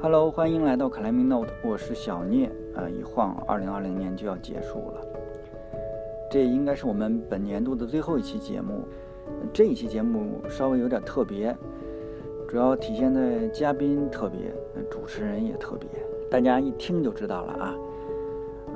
[0.00, 2.48] Hello，欢迎来到 Climbing Note，我是小聂。
[2.76, 5.04] 呃，一晃，二零二零年就要结束了，
[6.30, 8.84] 这应该是我们本年度的最后一期节目。
[9.52, 11.52] 这一期节目稍微有点特别，
[12.46, 14.54] 主要体现在嘉宾特别，
[14.88, 15.88] 主持人也特别，
[16.30, 17.74] 大家一听就知道了啊。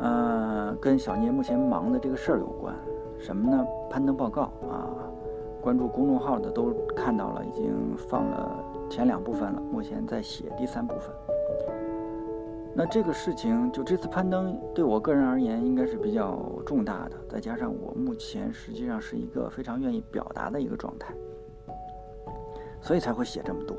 [0.00, 2.75] 嗯，跟小聂目前忙的这个事儿有关，
[3.20, 3.64] 什么呢？
[3.89, 4.91] 攀登报告啊，
[5.60, 8.65] 关注公众号的都看到了，已经放了。
[8.91, 11.10] 前两部分了，目前在写第三部分。
[12.74, 17.16] 那这个事情，就这次攀登对我个人而言，应该是比较重大的。
[17.28, 21.14] 再加上我目前实际上是一个非常愿意表达的一个状态，
[22.80, 23.76] 所以才会写这么多。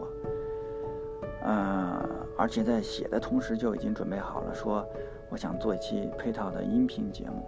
[1.46, 2.00] 嗯，
[2.38, 4.86] 而且在写的同时就已经准备好了，说
[5.30, 7.46] 我想做一期配套的音频节目。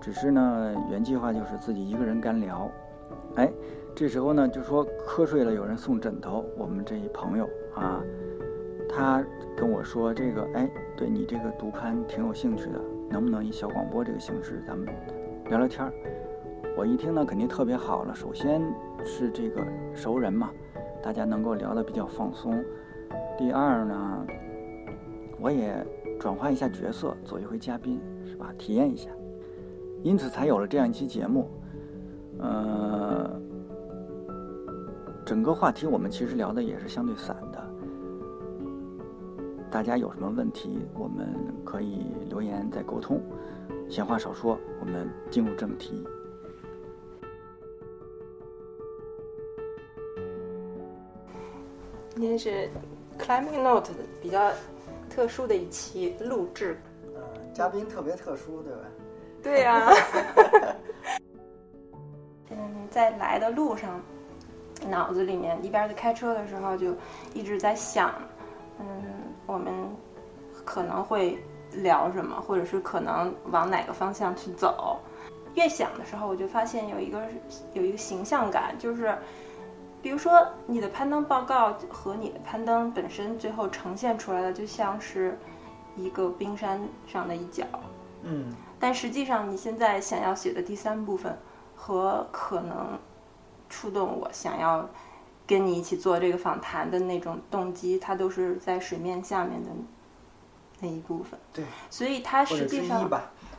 [0.00, 2.70] 只是呢，原计划就是自己一个人干聊。
[3.34, 3.52] 哎。
[3.94, 6.42] 这时候呢，就说瞌睡了，有人送枕头。
[6.56, 8.02] 我们这一朋友啊，
[8.94, 9.24] 他
[9.56, 14.86] 跟我说这个，哎，对你这个读刊挺有兴趣的，能不能以小广播这个形式，咱们
[15.48, 15.92] 聊聊天儿？
[16.76, 18.14] 我一听呢，肯定特别好了。
[18.14, 18.62] 首先
[19.02, 20.50] 是这个熟人嘛，
[21.02, 22.62] 大家能够聊得比较放松。
[23.38, 24.26] 第二呢，
[25.40, 25.74] 我也
[26.20, 28.52] 转换一下角色，做一回嘉宾，是吧？
[28.58, 29.10] 体验一下，
[30.02, 31.48] 因此才有了这样一期节目。
[32.38, 33.40] 呃。
[35.24, 37.64] 整个话题我们其实聊的也是相对散的，
[39.72, 41.34] 大家有什么问题，我们
[41.64, 43.18] 可以留言再沟通。
[43.88, 46.06] 闲话少说，我们进入正题。
[52.10, 52.68] 今天是
[53.18, 54.52] Climbing Note 比较
[55.08, 56.78] 特殊的一期录制，
[57.16, 57.22] 嗯，
[57.54, 58.80] 嘉宾特别特殊，对吧？
[59.42, 59.90] 对呀。
[62.52, 63.98] 嗯，在来的路上。
[64.90, 66.92] 脑子里面一边在开车的时候就
[67.34, 68.12] 一直在想，
[68.80, 68.86] 嗯，
[69.52, 69.72] 我们
[70.64, 71.38] 可能会
[71.72, 74.98] 聊什么，或者是可能往哪个方向去走。
[75.54, 77.22] 越想的时候，我就发现有一个
[77.74, 79.16] 有一个形象感，就是
[80.00, 85.38] 比如说你的攀登报告和你的攀登本身最后呈现出来的，就像是
[85.96, 87.64] 一个冰山上的一角。
[88.22, 88.52] 嗯。
[88.80, 91.38] 但实际上，你现在想要写的第三部分
[91.76, 92.98] 和可能。
[93.74, 94.86] 触动我想要
[95.46, 99.70] 跟你一起做这个访谈的那种动机，它都是在水面下面的
[100.80, 101.38] 那一部分。
[101.52, 103.10] 对，所以它实际上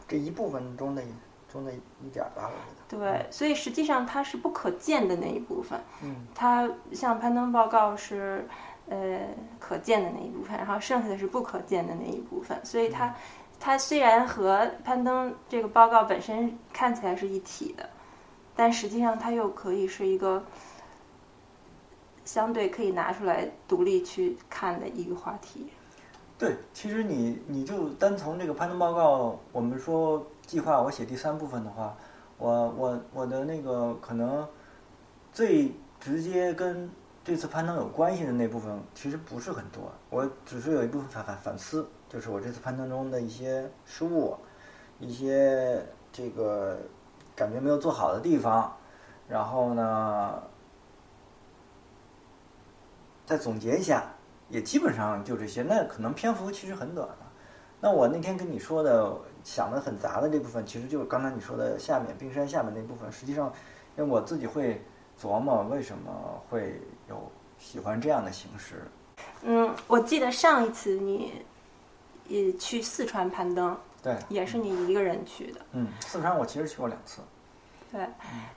[0.08, 1.04] 这一部分中的
[1.52, 3.14] 中的一点吧，我觉得。
[3.14, 5.80] 对，所以实际上它是不可见的那一部分。
[6.02, 6.26] 嗯。
[6.34, 8.48] 它像攀登报告是
[8.88, 9.20] 呃
[9.60, 12.60] 可见的那一部分，然后剩下的是不可见的那一部分。
[12.64, 13.16] 所以它
[13.60, 17.90] 它虽然和攀登这个报告本身看起来是一体的。
[18.56, 20.46] 但实际上，它又可以是一个
[22.26, 25.68] 相对可以拿出来独立去看的一个话题。
[26.38, 31.96] 对，其实你你就单从这个攀登报告，我们说计划我写第三部分的话，
[32.38, 34.48] 我我我的那个可能
[35.32, 36.90] 最直接跟
[37.24, 39.92] 这次攀登有关系的那部分，其实不是很多。
[40.10, 44.36] 我只是有一部分反反反思，就是我这次攀登中的一些失误，
[45.00, 46.78] 一些这个。
[47.36, 48.72] 感觉没有做好的地方，
[49.28, 50.40] 然后呢，
[53.26, 54.04] 再总结一下，
[54.50, 55.62] 也基本上就这些。
[55.62, 57.18] 那可能篇幅其实很短了。
[57.80, 59.14] 那我那天跟你说的
[59.44, 63.12] 想的很杂的这部分，其实就是刚才你说的下面冰山下面那部分。
[63.12, 63.52] 实际上，
[63.98, 64.82] 因为我自己会
[65.22, 66.12] 琢磨为什么
[66.50, 68.84] 会有喜欢这样的形式。
[69.42, 71.44] 嗯，我记得上一次你
[72.28, 73.78] 也去四川攀登。
[74.02, 75.62] 对，也是你一个人去的。
[75.72, 77.22] 嗯，四川我其实去过两次。
[77.90, 78.06] 对，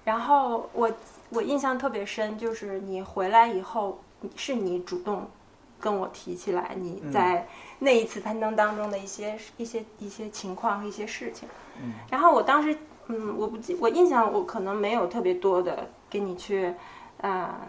[0.04, 0.91] 然后我
[1.28, 4.00] 我印象特别深，就是你回来以后，
[4.34, 5.28] 是你主动
[5.78, 7.47] 跟我提起来你在
[7.78, 11.48] 那一次攀登当中的一些一些一些情况和一些事情。
[11.81, 12.76] 嗯，然后我当时，
[13.09, 16.74] 嗯，我不记，我印象我可能没有特别多的跟你去，
[17.21, 17.60] 啊，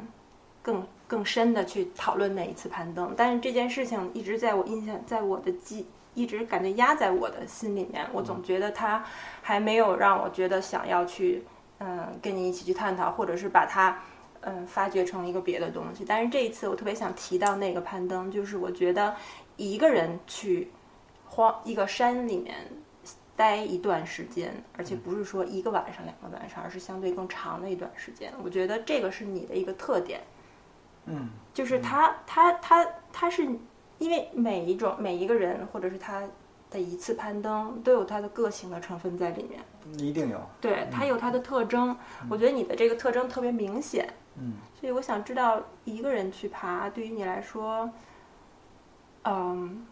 [0.61, 5.85] 更更深的去讨论那一次攀登，但是这件事情一直在我印象，在我的记。
[6.13, 9.05] 一直感觉压在我的心里面，我总觉得它
[9.43, 11.43] 还没有让我觉得想要去，
[11.77, 13.99] 嗯，跟你一起去探讨，或者是把它，
[14.47, 16.03] 嗯，发掘成一个别的东西。
[16.07, 19.15] 但是这一次，我特别想提到那个攀登，就是我觉得
[19.57, 20.71] 一个人去
[21.25, 22.55] 荒一个山里面
[23.35, 28.31] 待一段时间，而且不是说一个晚上、两个晚上，而是相对更长的一段时间。
[28.43, 30.21] 我觉得这个是你的一个特点，
[31.05, 33.47] 嗯，就是他他他他是。
[33.99, 36.21] 因为每一种每一个人，或者是他
[36.69, 39.59] 的一次攀登，都有他的个性的成分在里面。
[39.97, 40.39] 一定有。
[40.61, 41.97] 对他有他的特征，
[42.29, 44.07] 我觉得你的这个特征特别明显。
[44.37, 44.53] 嗯。
[44.79, 47.89] 所以我想知道，一个人去爬，对于你来说，
[49.23, 49.85] 嗯，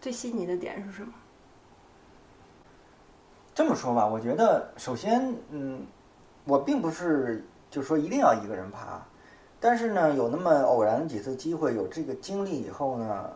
[0.00, 1.12] 最吸引你的点是什么？
[3.54, 5.86] 这么说吧，我觉得首先，嗯，
[6.44, 9.00] 我并不是就说一定要一个人爬，
[9.60, 13.30] 但是呢，有那么偶然几次机会，有这个经历以后呢，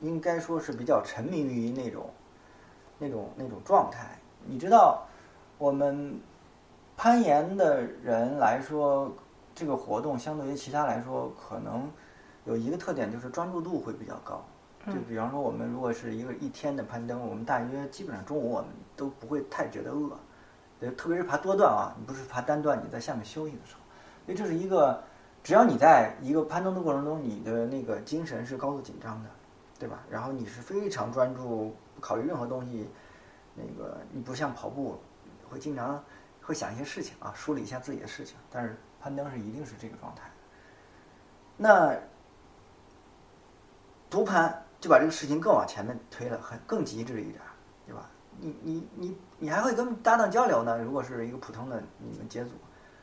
[0.00, 2.10] 应该说是比较沉迷于那种
[2.98, 4.18] 那种那种状态。
[4.46, 5.06] 你知道，
[5.58, 6.18] 我们
[6.96, 9.12] 攀岩的人来说，
[9.54, 11.90] 这个活动相对于其他来说，可能
[12.44, 14.44] 有一个特点，就是专注度会比较高。
[14.86, 20.10] 就比方说，我们如果是一个一天的攀登，我们大约基本上中午我们都不会太觉得饿，
[20.80, 23.80] 呃，特别是爬多段啊，你不是爬单段，你在下面休息的时候，
[24.26, 25.02] 因为这是一个，
[25.42, 29.30] 只要你在一个攀登的过程中，你的那个精神是高度紧张的，
[29.78, 30.00] 对吧？
[30.10, 32.86] 然后你是非常专注，不考虑任何东西，
[33.54, 34.98] 那个你不像跑步，
[35.48, 36.04] 会经常
[36.44, 40.30] 会想一些事情啊，梳理一下自己的事情，但是攀登是一定是这个状态。
[41.56, 41.96] 那
[44.08, 44.60] 独攀。
[44.80, 47.40] 就把这个事情更往前面推了，很更极致一点，
[47.86, 48.06] 对吧？
[48.38, 50.76] 你你你你还会跟搭档交流呢。
[50.76, 52.50] 如果是一个普通的你们节组，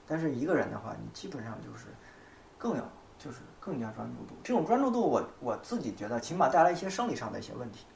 [0.05, 1.87] 但是一个人的话，你基本上就是
[2.55, 2.87] 更要
[3.17, 4.35] 就是更加专注度。
[4.43, 7.87] 这种专注度，我我自己觉得起码带来一些生理上的一些问题。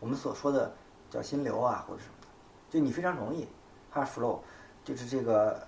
[0.00, 0.74] 我们所说的
[1.08, 2.26] 叫心流啊，或者什么的，
[2.68, 3.46] 就你非常容易
[3.96, 4.40] heart flow，
[4.84, 5.66] 就是这个。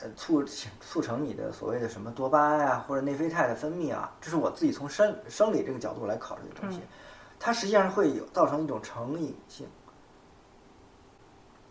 [0.00, 0.42] 呃，促
[0.80, 6.80] 促成你的所谓的什么多巴胺啊，或者内啡肽的分泌啊，这是我自己从生生理这个角度来考虑的东西。
[7.38, 9.68] 它实际上会有造成一种成瘾性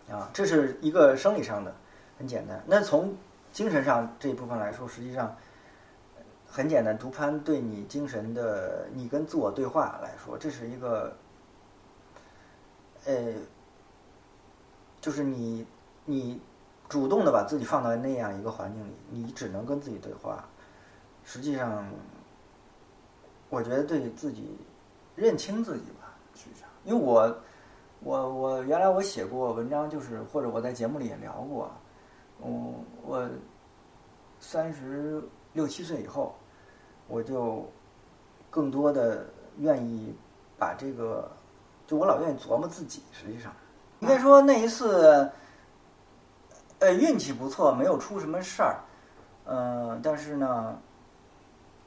[0.10, 1.76] 啊，这是一个生理上的，
[2.18, 2.64] 很简单。
[2.66, 3.14] 那从
[3.52, 5.36] 精神上这一部分来说，实际上
[6.48, 6.98] 很简单。
[6.98, 11.14] 读攀对你精神的，你跟自我对话来说，这是一个，
[13.04, 13.34] 呃，
[15.02, 15.68] 就是你
[16.06, 16.40] 你。
[16.90, 20.48] 主动的把自己放到那样一个环境里，你只能跟自己对话。
[21.24, 21.84] 实际上，
[23.50, 24.56] 我觉得对自己
[25.16, 27.36] 认清自己吧，实际上，因为我，
[28.02, 31.72] 我我原来我写过文章，就是或者我在节目里也聊过，
[32.46, 33.28] 嗯，我
[34.40, 35.24] 三十
[35.54, 36.36] 六七岁以后，
[37.08, 37.68] 我就
[38.52, 39.26] 更多的
[39.58, 40.14] 愿意
[40.60, 41.32] 把这个，
[41.88, 43.02] 就我老愿意琢磨自己。
[43.12, 43.52] 实际上，
[44.02, 45.28] 应该说那一次。
[46.80, 48.80] 呃，运气不错，没有出什么事儿，
[49.46, 50.78] 嗯，但是呢，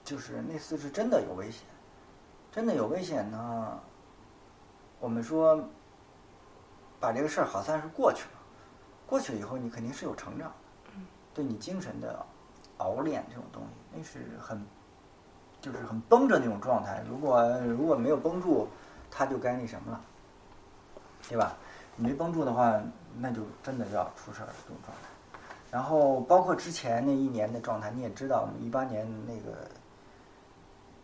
[0.02, 1.66] 就是那次是真的有危险，
[2.50, 3.78] 真的有危险呢。
[4.98, 5.62] 我们说，
[6.98, 8.38] 把这个事儿好算是过去了，
[9.06, 10.54] 过去了以后，你肯定是有成长的，
[11.34, 12.24] 对你精神的
[12.78, 14.64] 熬练这种东西，那是很，
[15.60, 17.04] 就是很绷着那种状态。
[17.06, 18.66] 如果如果没有绷住，
[19.10, 20.00] 他就该那什么了，
[21.28, 21.54] 对吧？
[21.96, 22.80] 你没绷住的话。
[23.18, 25.40] 那就真的要出事儿这种状态，
[25.70, 29.68] 然后包括之前那一年的状态，你也知道，我们一八年那个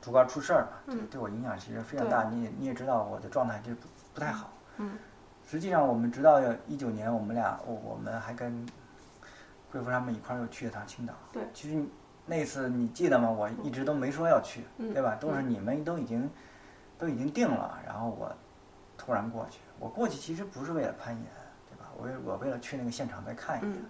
[0.01, 2.25] 竹竿出事儿嘛，对我影响其实非常大。
[2.25, 4.51] 你也你也知道我的状态就不不太好。
[4.77, 4.99] 嗯。
[5.45, 8.67] 实际上，我们直到一九年，我们俩我我们还跟
[9.71, 11.13] 贵妇他们一块儿又去了趟青岛。
[11.33, 11.43] 对。
[11.53, 11.85] 其实
[12.25, 13.31] 那次你记得吗？
[13.31, 15.17] 我一直都没说要去，对吧？
[15.17, 16.31] 都是你们都已经
[16.99, 18.33] 都已经定了，然后我
[18.97, 19.59] 突然过去。
[19.79, 21.25] 我过去其实不是为了攀岩。
[22.03, 23.85] 我我为了去那个现场再看一眼，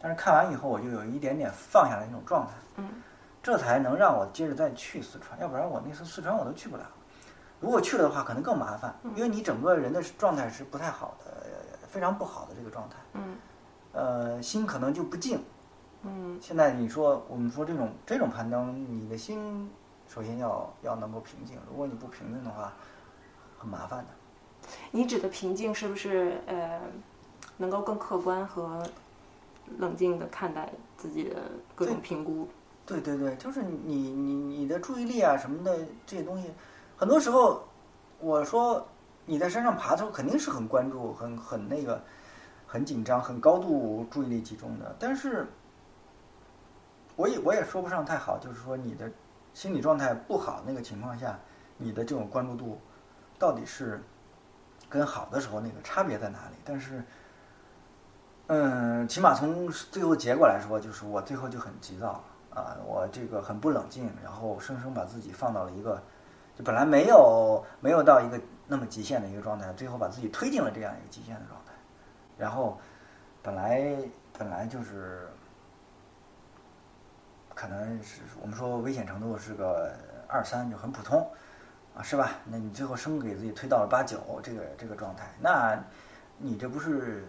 [0.00, 2.88] 但是看完以后我就有一点点放下来那种状态，嗯
[3.42, 6.82] 这才能让我接着再去四川，要不然我那次四川我都去不了。
[7.60, 12.96] 如果去了的话，可能更麻烦，因为你整个人的状态是不太好的，非常不好的这个状态。
[13.12, 13.36] 嗯，
[13.92, 15.44] 呃，心可能就不静。
[16.02, 19.70] 嗯，现在你说我们说这种这种攀登，你的心
[20.08, 22.72] 首先要要能够平静，如果你不平静的话，
[23.56, 24.68] 很麻烦的。
[24.90, 26.80] 你指的平静是不是呃？
[27.58, 28.82] 能够更客观和
[29.78, 31.36] 冷静的看待自己的
[31.74, 32.48] 各种评估。
[32.84, 36.52] 对对对，就是你你你的注意力啊什么的这些东西，
[36.96, 37.64] 很多时候
[38.20, 38.86] 我说
[39.24, 42.00] 你在山上爬的时候肯定是很关注、很很那个、
[42.64, 44.94] 很紧张、很高度注意力集中的。
[45.00, 45.48] 但是，
[47.16, 49.10] 我也我也说不上太好，就是说你的
[49.52, 51.36] 心理状态不好那个情况下，
[51.76, 52.78] 你的这种关注度
[53.36, 54.00] 到底是
[54.88, 56.54] 跟好的时候那个差别在哪里？
[56.64, 57.02] 但是。
[58.48, 66.00] 嗯，起码从最后结果来说，就是我最后就很急躁啊，我这个很不冷静，然后生生把自己放到了一个，
[66.54, 71.72] 就本来没有没有到一个那么极限的一个状态，最后把自己推进了这样一个极限的状态，
[72.38, 72.78] 然后
[73.42, 73.84] 本来
[74.38, 75.28] 本来就是
[77.52, 79.92] 可能是我们说危险程度是个
[80.28, 81.28] 二三就很普通
[81.96, 82.30] 啊，是吧？
[82.44, 85.76] 那你最后生给自己推到了八九这个这个状态，那
[86.38, 87.24] 你这不是？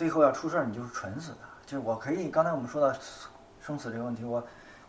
[0.00, 1.38] 最后要出事儿，你就是蠢死的。
[1.66, 2.98] 就是我可以，刚才我们说到
[3.60, 4.42] 生死这个问题，我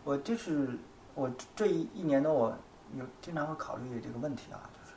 [0.04, 0.70] 我就是
[1.14, 2.56] 我这一一年多，我
[2.96, 4.96] 有经常会考虑这个问题啊，就是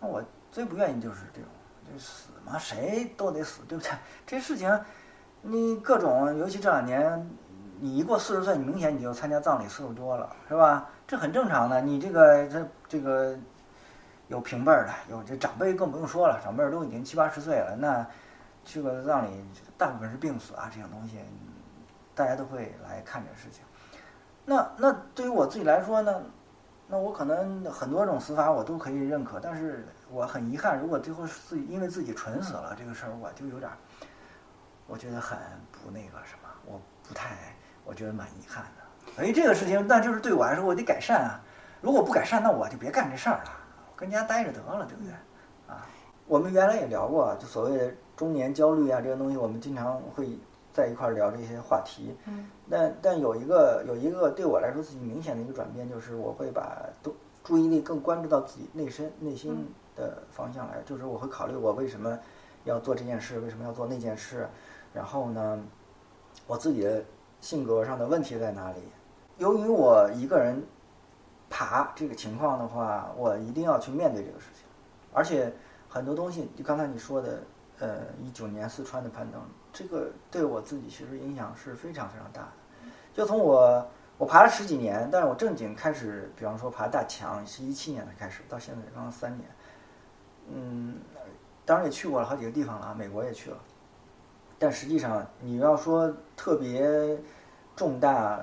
[0.00, 1.50] 那我最不愿意就是这种，
[1.92, 3.92] 就死嘛，谁都得死，对不对？
[4.26, 4.74] 这事情
[5.42, 7.30] 你各种，尤其这两年，
[7.78, 10.88] 你一过四十岁，你明显你就参加葬礼次数多了，是吧？
[11.06, 11.78] 这很正常的。
[11.82, 13.36] 你这个这这个
[14.28, 18.06] 有平辈儿的，有这长辈更不用说了，长辈儿都已经七八十岁了，那
[18.66, 19.30] 去个葬礼，
[19.78, 21.20] 大部分是病死啊这种东西，
[22.14, 23.64] 大家都会来看这个事情。
[24.44, 26.20] 那那对于我自己来说呢，
[26.88, 33.76] 那我可能很多种死法我都可以认可，但是我很遗憾，如果最后是自己因为自己蠢死了这个事儿，我就有点儿，
[34.86, 35.38] 我觉得很
[35.70, 39.12] 不那个什么，我不太，我觉得蛮遗憾的。
[39.14, 41.40] 所以这个事情，那就是对我来说，我得改善啊。
[41.80, 43.50] 如果不改善，那我就别干这事儿了，
[43.94, 45.12] 跟家待着得了，对不对？
[45.68, 45.86] 啊，
[46.26, 50.38] 我们原来也聊过，就所谓的中年焦虑啊，这个东西，我们经常会
[50.72, 52.14] 在一块儿聊这些话题。
[52.26, 52.48] 嗯。
[52.68, 62.18] 但但有一个有一个对我来说自己明显的一个转变，就是我会把都注意力更关注到自己内身内心的方向来，就是我会考虑我为什么
[62.64, 64.48] 要做这件事，为什么要做那件事，
[64.92, 65.62] 然后呢，
[66.46, 67.04] 我自己的
[67.40, 68.78] 性格上的问题在哪里？
[69.38, 70.60] 由于我一个人
[71.48, 74.64] 爬这个情况的话，我一定要去面对这个事情，
[75.12, 75.52] 而且
[75.88, 77.40] 很多东西，就刚才你说的，
[77.78, 79.40] 呃，一九年四川的攀登，
[79.72, 82.52] 这个对我自己其实影响是非常非常大的。
[83.12, 83.86] 就从我
[84.18, 89.48] 我爬了十几年，但是我正经开始，比方说爬大墙是一七年才开始，到现在刚刚三年，
[90.52, 90.96] 嗯，
[91.64, 93.58] 当然也去过了好几个地方了啊，美国也去了，
[94.58, 97.18] 但实际上你要说特别
[97.74, 98.40] 重大。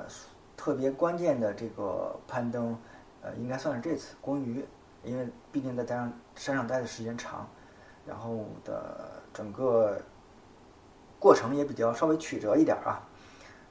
[0.55, 2.77] 特别关键的这个攀登，
[3.21, 4.63] 呃，应该算是这次公鱼，
[5.03, 7.45] 因为毕竟在山上山上待的时间长，
[8.05, 9.99] 然后的整个
[11.19, 13.01] 过程也比较稍微曲折一点啊。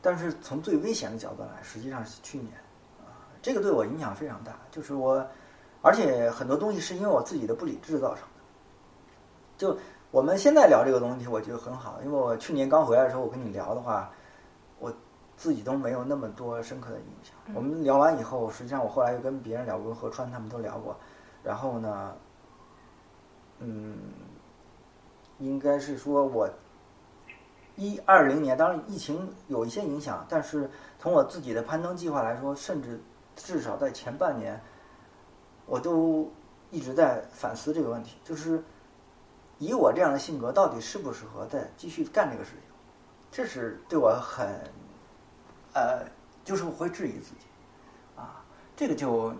[0.00, 2.52] 但是从最危险的角度来，实际上是去年
[3.00, 4.52] 啊，这个对我影响非常大。
[4.70, 5.24] 就是我，
[5.80, 8.42] 而且很多东西是因为我自己的不理智造成的。
[9.56, 9.78] 就
[10.10, 14.10] 我们现在聊这个东西，我觉得很好，因为我去年刚回来的时候，我跟你聊的话，
[14.78, 14.92] 我。
[15.34, 17.34] 自己都没有那么多深刻的印象。
[17.52, 20.94] 我们聊完以后，实际上我后来又跟别人聊过，何川他们都聊过。
[21.42, 22.14] 然后呢，
[23.58, 23.98] 嗯，
[25.42, 26.48] 应该是说我
[27.76, 33.00] 一二零年，当然疫情有一些影响，但是从我自己的攀登计划来说，甚至
[33.36, 34.60] 至少在前半年，
[35.66, 36.30] 我都
[36.70, 38.62] 一直在反思这个问题，就是
[39.58, 42.60] 以我这样的性格，到底适不适合再继续干这个事情？
[43.30, 44.48] 这是对我很。
[45.74, 46.04] 呃，
[46.44, 47.46] 就是我会质疑自己，
[48.14, 48.44] 啊，
[48.76, 49.32] 这个就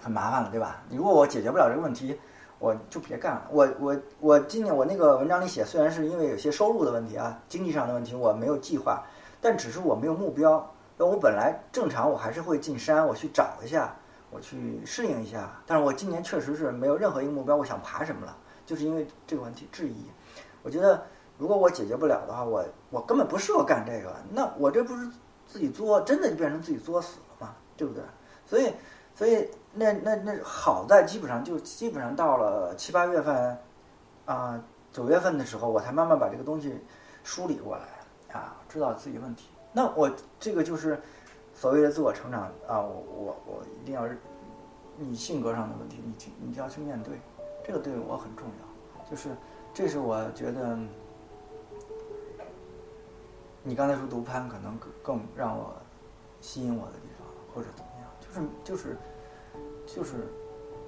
[0.00, 0.82] 很麻烦了，对吧？
[0.88, 2.18] 如果我解决不了这个问题，
[2.58, 3.48] 我就别干了。
[3.50, 9.04] 我我我今年我那个文章里写，虽然是因为有些收入的问题啊，经济上的问题，我没有计划，
[9.40, 10.72] 但只是我没有目标。
[10.96, 13.94] 那我本来正常我还是会进山，我去找一下，
[14.30, 15.50] 我去适应一下。
[15.66, 20.06] 但是我今年确实是没有任何一个目标，我想爬什么了，就是因为这个问题质疑。
[20.62, 21.02] 我觉得
[21.38, 24.14] 如果我解决不了的话，我我根本不适合干这个。
[24.32, 25.08] 那我这不是？
[25.48, 28.02] 自己作真的就变成自己作死了嘛，对不对？
[28.44, 28.72] 所以，
[29.16, 33.58] 所以那那那好在基本上就基本上到了七八月份，
[34.26, 36.78] 啊九月份的时候，我才慢慢把这个东西
[37.24, 39.48] 梳理过来啊，知道自己问题。
[39.72, 40.08] 那我
[40.38, 41.00] 这个就是
[41.54, 44.06] 所谓的自我成长啊，我我我一定要
[44.96, 47.18] 你性格上的问题，你去你就要去面对，
[47.64, 49.10] 这个对我很重要。
[49.10, 49.30] 就是
[49.74, 50.78] 这是我觉得。
[53.68, 55.74] 你刚才说读攀可能更更让我
[56.40, 57.66] 吸引我的地方，或者，
[58.36, 58.96] 就是就是
[59.86, 60.14] 就是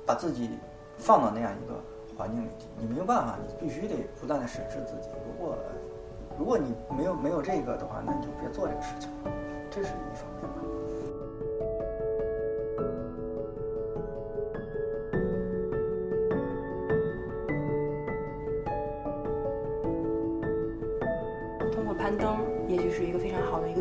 [0.04, 0.50] 把自己
[0.96, 1.80] 放到那样一个
[2.16, 5.08] 环境里，你没有办法，你必须得不断的审视自己。
[5.26, 5.56] 如果
[6.38, 9.08] 如果你没有没有这个的话，那你就别做这个事情，
[9.70, 10.54] 这是一方面吧。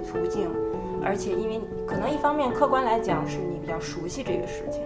[0.10, 0.50] 途径，
[1.08, 4.84] 而且因为可能一方面客观来讲是你比较熟悉这个事情，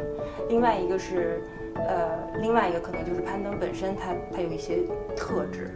[0.48, 1.42] 另外一个是，
[1.74, 2.10] 呃，
[2.40, 4.84] 另外一个可能就是攀登本身它它有一些
[5.16, 5.72] 特质，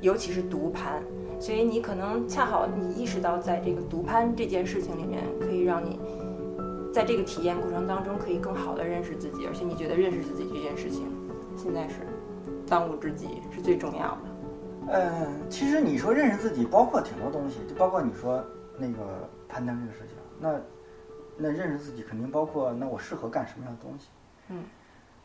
[0.00, 1.00] 尤其是独攀，
[1.38, 6.00] 所以你可能恰好你意识到在这个独攀这件事情里面，可以让你
[6.92, 11.06] 在这个体验过程当中可以更好的认识自己，而且你觉得认识自己这件事情
[11.56, 12.00] 现在是
[12.68, 14.18] 当务之急，是最重要的。
[14.88, 18.44] 嗯，其实你说认识自己，包括挺多东西，就包括你说。
[18.78, 20.60] 那个攀登这个事情，那
[21.36, 24.08] 那认识自己肯定包括那我适合干什么样的东西，
[24.48, 24.64] 嗯，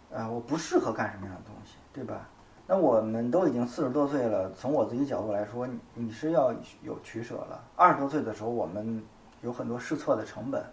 [0.10, 2.28] 呃，我不适合干什么样的东西，对吧？
[2.68, 7.62] 那我们都已经四十多岁了，从我自己角度来说，你你是要有取舍了。
[7.76, 9.04] 二十多岁的时候，我们
[9.42, 10.64] 有很多试错的成本，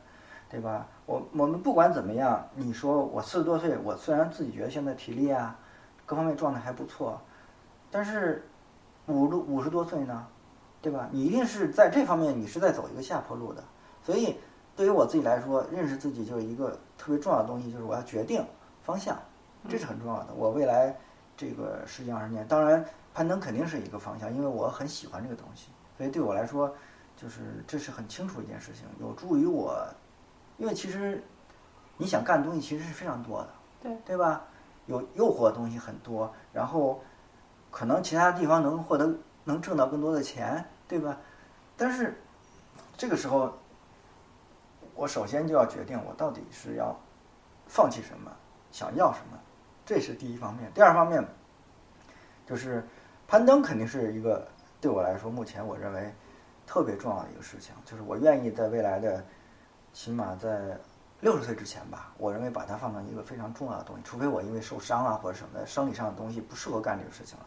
[0.48, 0.86] 对吧？
[1.06, 5.58] 我我们不管怎么样，你说我四十多岁，我虽然自己觉得现在体力啊，
[6.06, 7.20] 各方面状态还不错，
[7.90, 8.46] 但是
[9.06, 10.26] 五五五十多岁呢，
[10.80, 11.08] 对吧？
[11.10, 13.62] 你一定是在这方面你是在走一个下坡路的。
[14.02, 14.36] 所以
[14.76, 18.44] 对于我自己来说，认识自己就是一个特别重要的东西，就是我要决定
[18.82, 19.16] 方向，
[19.68, 20.28] 这是很重要的。
[20.34, 20.96] 我未来
[21.36, 26.72] 这个十几二十年，当然攀登肯定是一个方向，因为我很喜欢这个东西，所以对我来说，
[27.16, 29.84] 就是这是很清楚一件事情，有助于我。
[30.58, 31.22] 因为其实
[31.96, 33.48] 你想干的东西其实是非常多的，
[33.80, 34.44] 对对吧？
[34.86, 37.00] 有诱惑的东西很多，然后
[37.70, 39.12] 可能其他地方能获得
[39.48, 41.16] 能挣到更多的钱，对吧？
[41.74, 42.14] 但是
[42.98, 43.56] 这个时候，
[44.94, 46.94] 我首先就要决定我到底是要
[47.66, 48.30] 放弃什么，
[48.70, 49.38] 想要什么，
[49.86, 50.70] 这是第一方面。
[50.74, 51.26] 第二方面
[52.46, 52.86] 就是
[53.26, 54.46] 攀登肯定是一个
[54.82, 56.12] 对我来说目前我认为
[56.66, 59.24] 特别重要的一个事情，就是我愿意在未来的。
[59.94, 60.78] 起码在
[61.18, 67.46] 六十岁之前吧，我认为把它放到一个非常重要的东西，除非我因为受伤啊或者什么的生理上的东西不适合干这个事情了，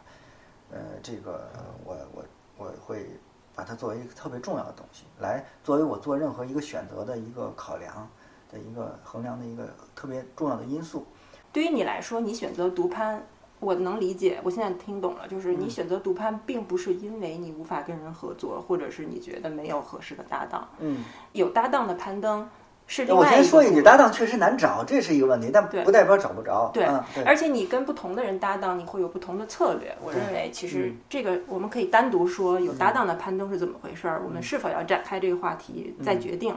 [0.71, 1.49] 呃，这个
[1.83, 2.23] 我我
[2.57, 3.09] 我会
[3.55, 8.09] 把它作为一个特别重要的东西，来作为我做任何一个选择的一个考量
[8.51, 11.05] 的一个衡量的一个特别重要的因素。
[11.51, 13.25] 对于你来说，你选择独攀。
[13.59, 20.67] 我能理解，我现在听懂了，就是你选择独攀，并不是因为你无法跟人合作，或者是你觉得没有合适的搭档。
[20.79, 22.49] 嗯，有搭档的攀登
[22.91, 26.69] 是另外一我先说一句，搭档确实难找，这是一个问题，但不代表找不着。
[26.73, 29.95] 对，对，而且你跟不同的人搭档，你会有不同的策略。
[30.03, 36.53] 我认为，其实这个我们可以单独说有搭档的攀登是怎么回事儿，我们是否要展开这个话题再决定。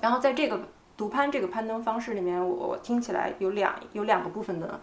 [0.00, 0.60] 然后在这个
[0.96, 4.80] 独攀这个攀登方式里面，我我听起来有两有两个部分的。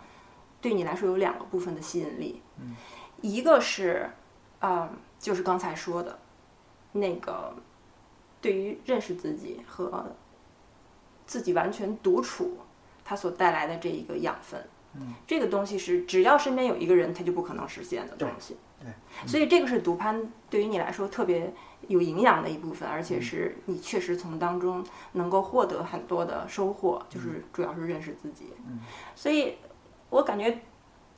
[0.59, 2.75] 对你来说有两个部分的吸引力，嗯
[3.21, 4.07] 一个是，
[4.59, 6.19] 啊，就是刚才说的，
[6.91, 7.51] 那个
[8.39, 10.05] 对于认识自己和
[11.31, 12.57] 自己完全独处，
[13.05, 14.61] 它所带来的这一个养分，
[14.95, 18.57] 嗯这个东西是只要身边有一个人，他就不可能实现的东西。
[18.81, 18.89] 对，
[19.25, 21.53] 所以这个是独攀对于你来说特别
[21.87, 28.47] 有营养的一部分，而且是你确实从当中能够获得很多的收获，就是主要是认识自己。
[28.67, 28.79] 嗯，
[29.15, 29.55] 所以。
[30.11, 30.59] 我感觉，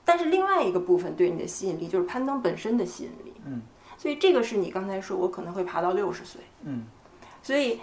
[0.06, 3.34] 但是另外一个部分对你的吸引力就是攀登本身的吸引力。
[3.44, 3.64] 嗯，
[3.98, 6.40] 所以这个是你刚才说我可能会爬到六十岁。
[6.62, 6.86] 嗯，
[7.42, 7.82] 所以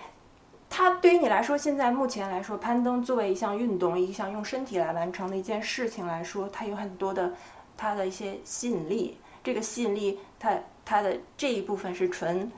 [0.70, 7.34] 它对于你来说，现在目前来说，攀登作为一项运动，一项用身体来完成的一件事情来说，它有很多的
[7.76, 9.18] 它的一些吸引力。
[9.44, 12.50] 这个吸引力，它它的这一部分是纯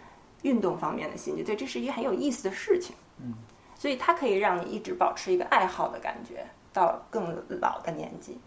[0.43, 2.95] 运动方面的吸引力，对，这是一个很有意思的事情。
[3.19, 3.35] 嗯，
[3.77, 6.47] 所以它可以让你一直保持一个爱好的感觉。
[6.75, 8.41] 到更老的年纪，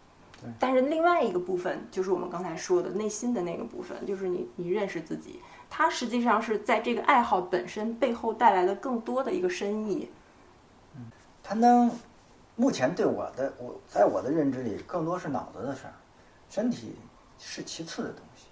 [0.57, 5.39] 但是另外一个部分就是我们刚才说的内心的那个部分，就是你你认识自己，
[5.77, 10.09] 它实际上是在这个爱好本身背后带来的更多的一个深意。
[10.95, 11.11] 嗯，
[11.43, 11.91] 攀登
[12.55, 15.93] 目前对我的我在我的认知里更多是脑子的事儿，
[16.49, 16.95] 身体
[17.37, 18.45] 是其次的东西，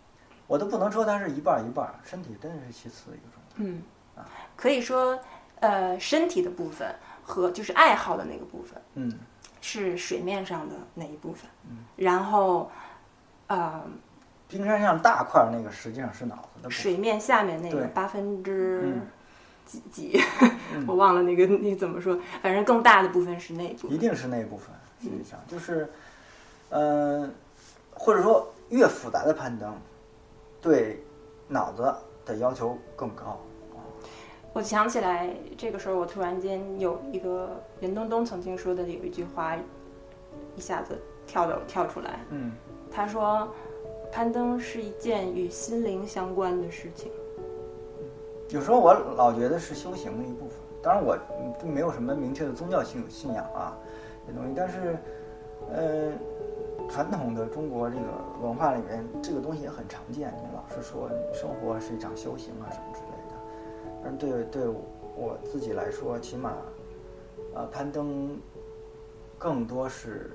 [0.47, 3.53] 我都不能说它是一半一半，身体真的是其次的一个状态。
[3.55, 3.81] 嗯，
[4.17, 5.17] 啊，可以说
[5.61, 9.17] 呃身体的部分和就是爱好的那个部分，嗯。
[9.65, 12.69] 是水面上的那一部分，嗯，然后，
[13.47, 13.81] 呃，
[14.53, 16.69] 冰山上大块那个实际上是脑子的。
[16.69, 18.93] 水面下面那个八分之
[19.65, 20.21] 几几，
[20.85, 23.91] 我忘了那个那怎么说，反正更大的部分是那部分。
[23.91, 24.69] 一定是那部分，
[25.01, 25.89] 实际上就是，
[26.69, 27.27] 呃，
[27.95, 29.75] 或者说越复杂的攀登，
[30.61, 31.03] 对
[31.47, 31.91] 脑子
[32.23, 33.41] 的要求更高。
[34.53, 39.57] 我想起来，这个时候我突然间有一个任东东曾经说的有一句话，
[40.55, 42.19] 一下子跳到跳出来。
[42.29, 42.51] 嗯，
[42.91, 43.51] 他说，
[44.13, 47.11] 攀登是一件与心灵相关的事情。
[48.49, 51.17] 有时候我老觉得是修行的一部分，当然我
[51.59, 53.75] 并没有什么明确的宗教信信仰啊，
[54.27, 54.53] 这东西。
[54.55, 54.97] 但是，
[55.71, 56.11] 呃，
[56.87, 58.03] 传统的中国这个
[58.39, 60.31] 文化里面，这个东西也很常见。
[60.37, 63.33] 你老是说生活是一场修行啊什么之类的。
[64.03, 64.67] 但对对
[65.15, 66.53] 我自己来说，起码，
[67.55, 68.39] 呃，攀登
[69.39, 70.29] 更多是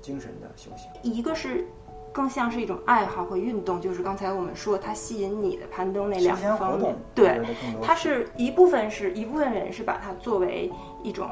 [0.00, 0.88] 精神的修行。
[1.02, 1.66] 一个是
[2.14, 6.94] 更像是一种爱好和运动，就是刚才我们说它吸引你的攀登那两个方面。
[7.12, 7.42] 对，
[7.82, 10.70] 它是一部分是一部分人是把它作为
[11.02, 11.28] 一种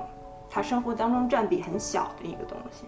[0.51, 2.85] 他生活当中占比很小的一个东西，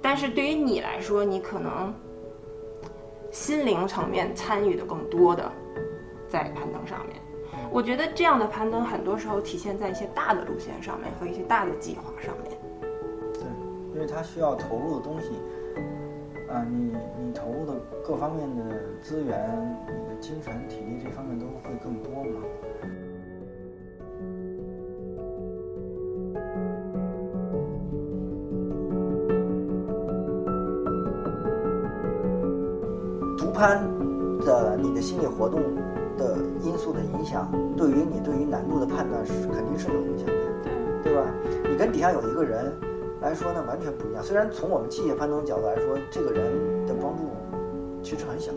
[0.00, 1.92] 但是对于你来说，你可能
[3.30, 5.52] 心灵层面参与的更多的
[6.26, 7.20] 在攀登上面。
[7.70, 12.58] 我觉得这样的攀登很多时候体现在一些大的路线上面和一些大的计划上面。
[13.34, 13.42] 对，
[13.94, 15.28] 因为它需要投入的东西，
[16.50, 18.64] 啊，你你投入的各方面的
[19.00, 19.38] 资源，
[19.86, 22.40] 你的精神体力这方面都会更多嘛。
[33.38, 33.80] 独攀
[34.44, 35.62] 的你的心理活动
[36.18, 40.34] 的因素的影响，对于你对于难度的判断是肯定是有影响的，
[41.04, 41.32] 对吧？
[41.70, 42.89] 你跟底下有一个人。
[43.20, 44.22] 来说呢，完全不一样。
[44.22, 47.30] 虽然从我们器械攀登角度来说，这个人的帮助
[48.02, 48.50] 其实很小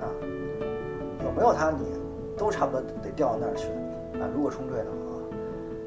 [0.00, 0.06] 啊，
[1.24, 1.84] 有没有他你
[2.36, 3.66] 都差不多得掉到那儿去
[4.20, 4.28] 啊。
[4.34, 4.96] 如果冲坠的话。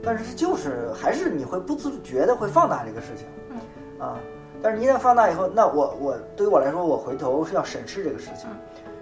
[0.03, 3.57] 但是就是还是你会不自觉的会放大这个事情，嗯，
[3.99, 4.17] 啊，
[4.61, 8.47] 但是你一旦放大以后，那我我对于我来说，我回头是要审视这个事情，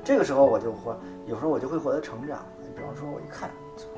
[0.03, 0.95] 这个时候我就会
[1.27, 2.39] 有时候我就会获得成长。
[2.59, 3.51] 你比方说，我一看，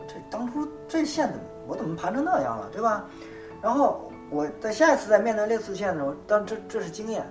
[0.06, 3.06] 这当初这线怎么我怎么盘成那样了，对吧？
[3.62, 7.26] 然后我在下一次在面对类似线的时候，当这这是经验，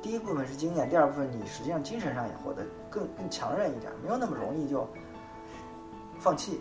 [0.00, 4.88] 第一部分是经验，第二部分你实际上精神上也活得更更强韧一点，没有那么容易就
[6.18, 6.60] 放弃。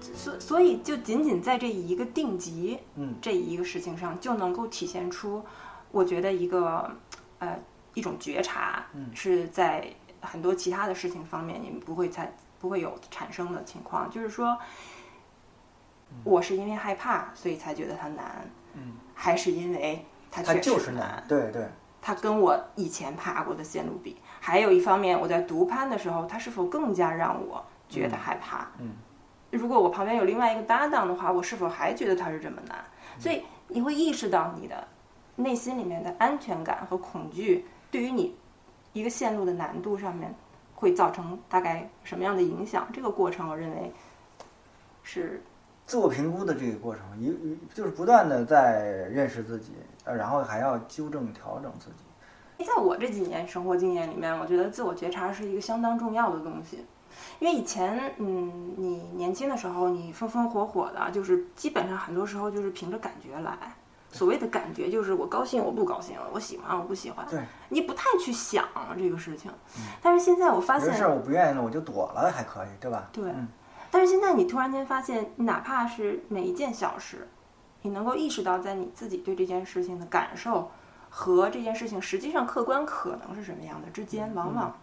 [0.00, 5.42] 所所以就仅仅在这一个定级，嗯，这一个事情上就能够体现出，
[5.92, 6.90] 我觉得一个
[7.38, 7.58] 呃
[7.94, 9.86] 一种觉察，嗯，是在
[10.20, 14.58] 很多其他的事情方面你们不会在不会有产生的情况，就是说，
[16.24, 21.66] 我是因为害怕所以才觉得它难，嗯，还是因为它它确就是难实难，，对对，
[22.02, 28.90] 它跟我以前爬过的线路比，还有一方面我在独攀的时候，它是否更加让我觉得害怕，嗯。
[29.50, 32.84] 如果我旁边有另外一个搭档的话，我是否还觉得它是这么难？
[33.20, 34.88] 所以你会意识到你的
[35.36, 38.34] 内心里面的安全感和恐惧，对于你
[38.92, 40.34] 一个线路的难度上面
[40.74, 42.88] 会造成大概什么样的影响？
[42.92, 43.92] 这个过程，我认为
[45.04, 45.40] 是
[45.86, 49.72] 自我评估的这个过程，一一就是不断的在认识自己，
[50.04, 52.64] 呃，然后还要纠正调整自己。
[52.64, 56.84] 在我这几年生活经验里面，我觉得自我觉察是一个相当重要的东西。
[57.38, 63.56] 因为以前，嗯，你年轻的时候，你风风火火的，就是基本上很多时候就是凭着感觉来。
[64.10, 67.26] 所谓的感觉就是我高兴，我不高兴，我喜欢，我不喜欢。
[67.28, 68.64] 对，你不太去想
[68.96, 69.50] 这个事情。
[70.00, 73.08] 但是现在我发现，没事儿我不愿意了，我就躲了，还可以，对吧？
[73.12, 73.24] 对。
[73.30, 73.48] 嗯
[73.94, 77.28] 但是现在你突然间发现，哪怕是每一件小事，
[77.80, 80.68] 你能够意识到，在你自己对这件事情的感受
[81.08, 84.76] 和这件事情实际上客观可能是什么样的之间，往往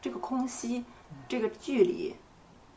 [0.00, 0.82] 这个空隙。
[1.28, 2.16] 这个距离，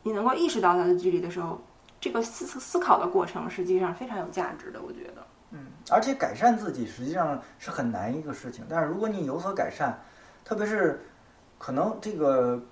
[0.02, 1.58] 你能够意识到它的距离的时候，
[1.98, 5.26] 这个思思考的过程实际上非常有价值的，我觉得。
[5.52, 9.98] 嗯，而且改善自己实际上是很难一个事情，但是如果你有所改善，
[10.44, 11.00] 特别是
[11.58, 12.62] 可能这个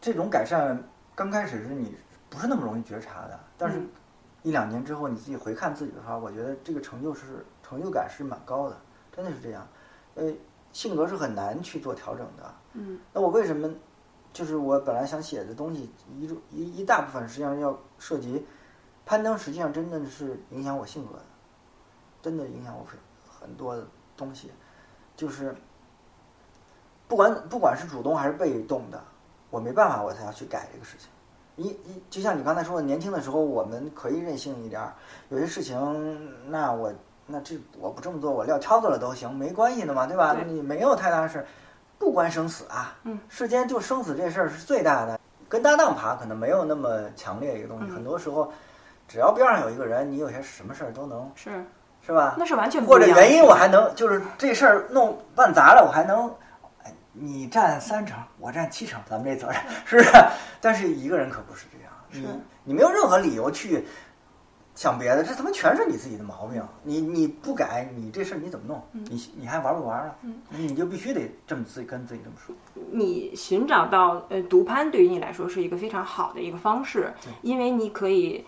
[0.00, 0.82] 这种改善
[1.14, 1.94] 刚开始是你
[2.32, 3.78] 不是那么容易觉察的，但是
[4.42, 8.76] 一两年之后你自己回看自己的话，我觉得这个成就是成就感是蛮高的，
[9.14, 9.68] 真的是这样。
[10.14, 10.32] 呃，
[10.72, 12.54] 性格是很难去做调整的。
[12.72, 13.70] 嗯，那我为什么？
[14.32, 18.46] 就是我本来想写的东西，一一一大部分实际上要涉及
[19.04, 21.24] 攀登，实际上真的是影响我性格的，
[22.22, 24.50] 真的影响我很很多的东西。
[25.14, 25.54] 就是
[27.06, 29.04] 不管不管是主动还是被动的，
[29.50, 31.10] 我没办法，我才要去改这个事情。
[31.56, 34.92] 一一就像你刚才说的，年轻的时候我们可以任性一点儿，
[35.28, 36.92] 有些事情那我
[37.26, 40.34] 那这我不这么做，我撂挑子了都行，没关系的嘛，对吧？
[40.34, 41.44] 对你没有太大事。
[41.98, 45.20] 不关生死啊，嗯，世间就生死这事儿是最大的。
[45.48, 48.52] 跟搭档爬可能没有那么强烈一个东西，嗯很多时候，
[49.06, 51.50] 只要边上有一个人，你有些什么事儿都能，是
[52.04, 52.34] 是吧？
[52.36, 56.34] 那是完全不或者原因我还能就是这事儿弄办砸了，我还能，哎，
[57.12, 60.10] 你占三成，我占七成，咱们这责任 是不是？
[60.60, 63.84] 但是一个人可不是这样，你是你没有任何理由去
[64.74, 66.62] 想别的，这他妈全是你自己的毛病。
[66.82, 68.82] 你你不改，你这事儿你怎么弄？
[68.92, 70.16] 你你还玩不玩了？
[70.22, 72.54] 嗯你就必须得这么自己跟自己这么说。
[72.90, 78.44] 你寻找到呃独攀对于你来说是一个非常好的一个方式，因为你可以，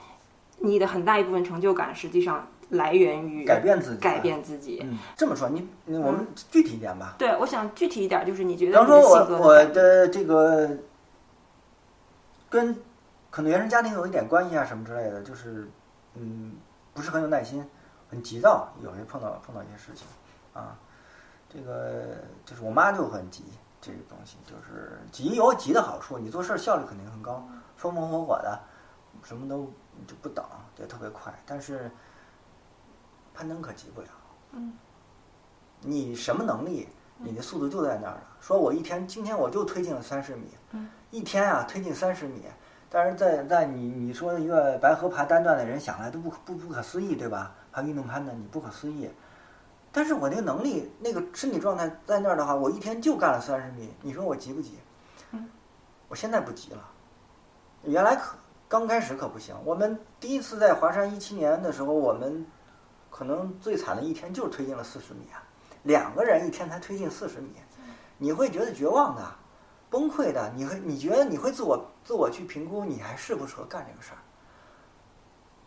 [0.58, 4.80] 你的很大一部分成就感实际上来源于改变自己，改变自己。
[4.82, 7.14] 嗯，这么说，你你我们具体一点吧。
[7.18, 10.70] 对，我想具体一点，就是你觉比得方说我你的性格我的这个
[12.48, 12.76] 跟
[13.30, 15.68] 可能原生家庭有一点关系啊，什么之类的，就是
[16.14, 16.54] 嗯，
[16.92, 17.64] 不是很有耐心，
[18.08, 20.06] 很急躁，有些碰到碰到一些事情
[20.52, 20.76] 啊，
[21.48, 23.44] 这个就是我妈就很急，
[23.80, 27.44] 这个东西就是急有急的好处，你做事儿效率肯定很高，
[27.76, 28.60] 风风火火的，
[29.24, 29.64] 什么都
[30.06, 30.44] 就不等，
[30.78, 31.90] 也特别快，但是
[33.34, 34.06] 攀登可急不了。
[34.52, 34.72] 嗯，
[35.80, 38.22] 你什么能力，你的速度就在那儿了。
[38.40, 42.42] 说我一天今天我就推进了三十米，嗯，一天啊推进三十米，
[42.88, 47.52] 但是在在你你说一个白河爬单段的人想来都不不不可思议，对吧？
[47.72, 49.10] 爬运动攀的你不可思议，
[49.90, 54.78] 但是我那个能力那个身体状态在那儿的话，我一天就干了三十米，你说我急不急？
[55.32, 55.48] 嗯，
[56.08, 56.88] 我现在不急了，
[57.82, 58.36] 原来可
[58.68, 59.56] 刚开始可不行。
[59.64, 62.46] 我们第一次在华山一七年的时候，我们
[63.16, 65.38] 可能最惨的一天就是推进了四十米啊，
[65.84, 67.52] 两个人一天才推进四十米，
[68.18, 69.22] 你会觉得绝望的。
[69.88, 70.52] 崩溃的。
[70.56, 74.18] 你会你觉得你会自我自我去评估，你还适不适合干这个事儿，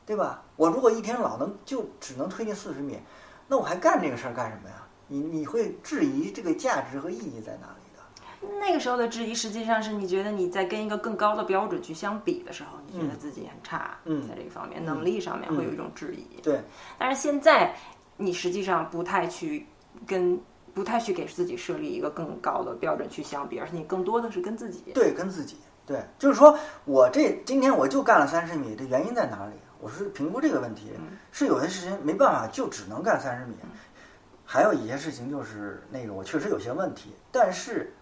[0.05, 0.43] 对吧？
[0.57, 2.99] 我如果一天老能就只能推进四十米，
[3.47, 4.85] 那我还干这个事儿干什么呀？
[5.07, 7.73] 你你会质疑这个价值和意义在哪？
[8.59, 16.41] 那个时候的质疑，实际上是你觉得你在跟一个更高的标准去相比的时候，你觉得自己很差，嗯在这个方面能力上面会有一种质疑。
[16.41, 16.61] 对，
[16.97, 17.75] 但是现在
[18.15, 19.65] 你实际上不太去
[20.05, 20.39] 跟
[20.73, 24.91] 不太去给自己设立一个更高的标准去相比，而是你更多的是跟自己。
[24.93, 29.53] 对，跟自己，对，就是说我这今天我就干了三十米，这原因在哪里？
[29.79, 30.91] 我是评估这个问题，
[31.31, 33.55] 是有些事情没办法，就只能干三十米，
[34.43, 37.93] 还有一些事情就是那个我确实有些问题，但是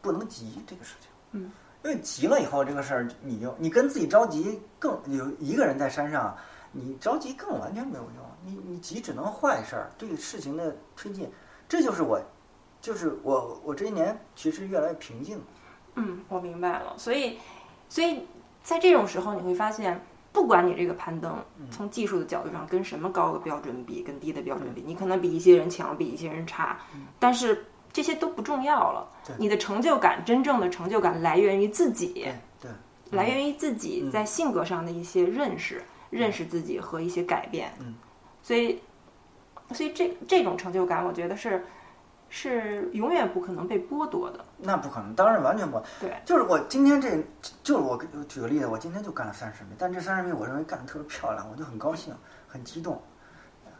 [0.00, 1.50] 不能急这个事情，嗯，
[1.84, 6.36] 因为急了以后这个事儿，你就你跟自己着急更有一个人在山上，
[6.72, 11.30] 你着急更完全没有用，你你急只能坏事儿，对事情的推进，
[11.68, 12.20] 这就是我，
[12.80, 15.40] 就是我我这一年其实越来越平静。
[15.96, 16.94] 嗯，我明白了。
[16.96, 17.38] 所以，
[17.88, 18.26] 所以
[18.62, 20.00] 在这种时候，你会发现，
[20.32, 21.36] 不管你这个攀登
[21.70, 26.78] 从技术的角度上跟什么高的标准比，跟低的标准比，你可能比一些人强，比一些人差，
[27.18, 29.08] 但是这些都不重要了。
[29.38, 32.28] 你的成就感，真正的成就感来源于自己，
[32.60, 32.70] 对，
[33.10, 37.72] 来源于自己在性格上的一些认识，认识自己和一些改变。
[37.80, 37.94] 嗯，
[38.42, 38.80] 所以，
[39.72, 41.64] 所以这这种成就感，我觉得是
[42.28, 44.44] 是永远不可能被剥夺的。
[44.56, 45.80] 那不可能，当然完全不。
[46.00, 47.08] 对，就是我今天这，
[47.62, 47.96] 就是我
[48.28, 52.14] 举个例子，我今天就干了三十米，但这三十米我认为干得特别漂亮，我就很高兴，
[52.46, 53.00] 很激动，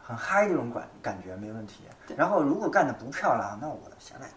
[0.03, 1.83] 很嗨，这种感感觉没问题。
[2.15, 4.27] 然后如果干的不漂亮，那我现在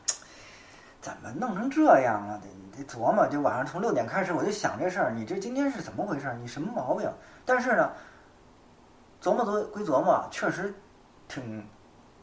[1.00, 2.40] 怎么弄成这样了？
[2.40, 3.26] 得得琢磨。
[3.26, 6.32] 就晚上从六点开始，我就想这事儿，你这今天是怎么回事？
[6.40, 7.10] 你什么毛病？
[7.44, 7.90] 但是呢，
[9.22, 10.74] 琢磨琢归琢磨，确实
[11.28, 11.66] 挺。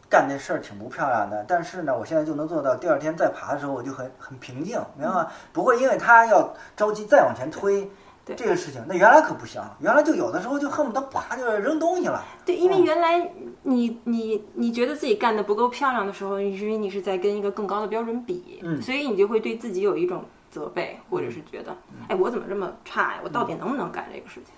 [0.09, 2.75] 干这事儿挺不漂亮的，但是呢，我现在就能做到。
[2.75, 5.31] 第二天再爬的时候，我就很很平静，明白吗？
[5.53, 7.89] 不会因为他要着急再往前推
[8.25, 8.81] 这个事情。
[8.87, 12.23] 那原来可不行，原来就有的时候就恨不得啪就扔东西了。
[12.45, 13.31] 对，因为原来
[13.63, 21.75] 你你你觉得自己干的不够漂亮的时候，因为你是在跟一个更高的标准比，嗯，所以你就会对自己有一种责备，或者是觉得，
[22.07, 23.19] 哎，我怎么这么差呀？
[23.23, 24.53] 我到底能不能干这个事情？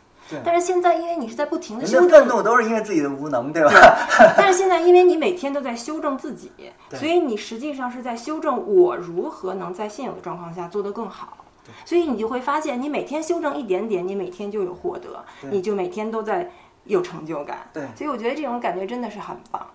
[0.46, 3.72] 但是现在，因为你是在不停的修正，愤怒都是因为自己的无能，对吧？
[4.38, 6.50] 但是现在，因为你每天都在修正自己，
[6.94, 11.38] 所以你实际上是在修正我如何能在现有的状况下做得更好。
[11.86, 16.50] 所以你就会发现，你每天修正一点点，你每天就有获得，你就每天都在
[16.86, 17.68] 有成就感。
[17.74, 19.66] 对，所以我觉得这种感觉真的是很棒。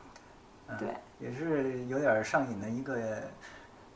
[0.79, 2.95] 对，也是有点上瘾的一个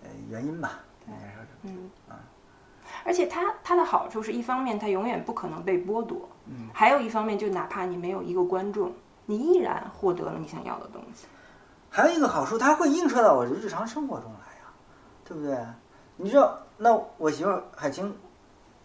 [0.03, 1.49] 呃原因吧，应该说是。
[1.65, 2.17] 嗯啊。
[3.05, 8.93] 而且它它的好处是一方面，它永远不可能被剥夺；嗯，还有一方面，就哪怕你没有一个观众，
[9.27, 11.27] 你依然获得了你想要的东西。
[11.91, 14.73] 还有一个好处，它会映射到我的日常生活中来呀，
[15.25, 15.59] 对不对？
[16.17, 18.15] 你知道，那我媳妇海清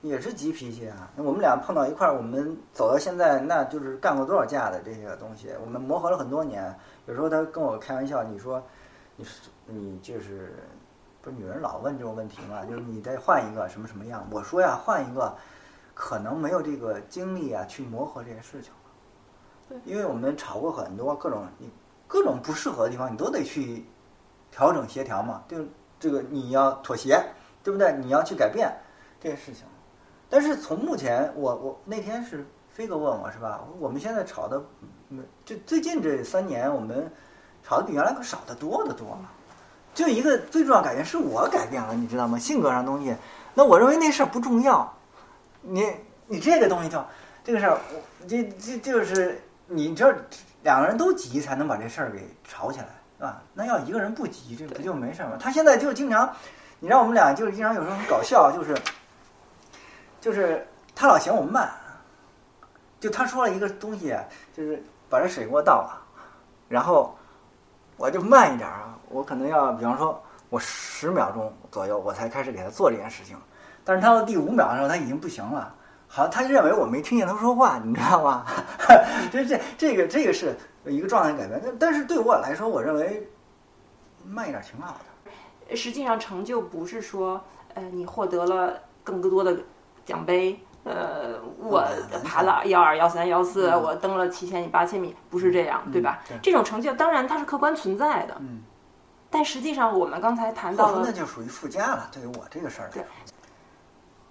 [0.02, 1.12] 也是急脾气啊。
[1.18, 6.74] 我们俩碰到一块儿，我们走到现在，那就是干过多少架的这些东西，我们磨合了很多年。
[7.06, 8.62] 有时候她跟我开玩笑，你说，
[9.16, 10.56] 你是你就是。
[11.20, 12.64] 不是女人老问这种问题嘛？
[12.64, 14.26] 就是你再换一个什么什么样？
[14.32, 15.36] 我说呀，换一个，
[15.94, 18.80] 可能没有这个精力啊，去磨合这些事情了。
[19.68, 21.70] 对，因为我们吵过很多各种你
[22.08, 23.84] 各种不适合的地方，你都得去
[24.52, 25.44] 调整协调嘛。
[25.50, 25.58] 就
[26.00, 27.22] 这个你要妥协，
[27.68, 27.92] 对不对？
[28.02, 28.74] 你要去改变
[29.20, 29.66] 这些事情。
[30.30, 33.60] 但是从目前，我我那天是飞哥问我是吧？
[33.78, 34.64] 我们现在吵的，
[35.44, 37.12] 就最近这三年，我们
[37.62, 39.30] 吵的比原来可少得多得多了。
[39.94, 42.40] 就一个最重要改变是我改变了，你知道吗？
[42.40, 43.14] 性格上东西，
[43.54, 44.90] 那我认为那事儿不重要。
[45.60, 45.92] 你
[46.26, 47.04] 你这个东西就
[47.44, 47.78] 这个事儿，
[48.30, 50.16] 这这就是你这
[50.64, 53.42] 两个人都急才能把这事儿给吵起来，是吧？
[53.54, 55.36] 那要一个人不急，这不就没事儿吗？
[55.38, 56.34] 他现在就经常，
[56.80, 58.76] 你让我们俩就是经常有时候很搞笑，就是
[60.22, 61.72] 就是他老嫌我慢，
[63.00, 64.16] 就他说了一个东西，
[64.54, 66.02] 就是把这水给我倒了，
[66.68, 67.18] 然后
[67.96, 68.94] 我就慢一点啊。
[69.10, 73.38] 我可能要，比方说，我十秒钟左右，我才开始给他做这件事情，
[73.86, 75.74] 但是他到第五秒的时候，他已经不行了。
[76.10, 78.46] 好像，他认为我没听见他说话，你知道吗？
[79.32, 81.62] 这这这个这个是一个状态改变。
[81.64, 83.28] 但但是对我来说，我认为
[84.26, 85.06] 慢一点挺好的。
[85.76, 89.58] 实际上，成就不是说，呃，你获得了更多的
[90.06, 90.60] 奖杯。
[90.84, 91.84] 呃，我
[92.24, 96.22] 爬了幺二幺三幺四，我登了七千米八千米，不是这样，对吧？
[96.42, 98.38] 这种成就当然它是客观存在的。
[98.40, 98.64] 嗯。
[99.30, 102.10] 但实际上，我们刚才谈到了，那就属于附加了。
[102.10, 103.04] 对于我这个事儿，对，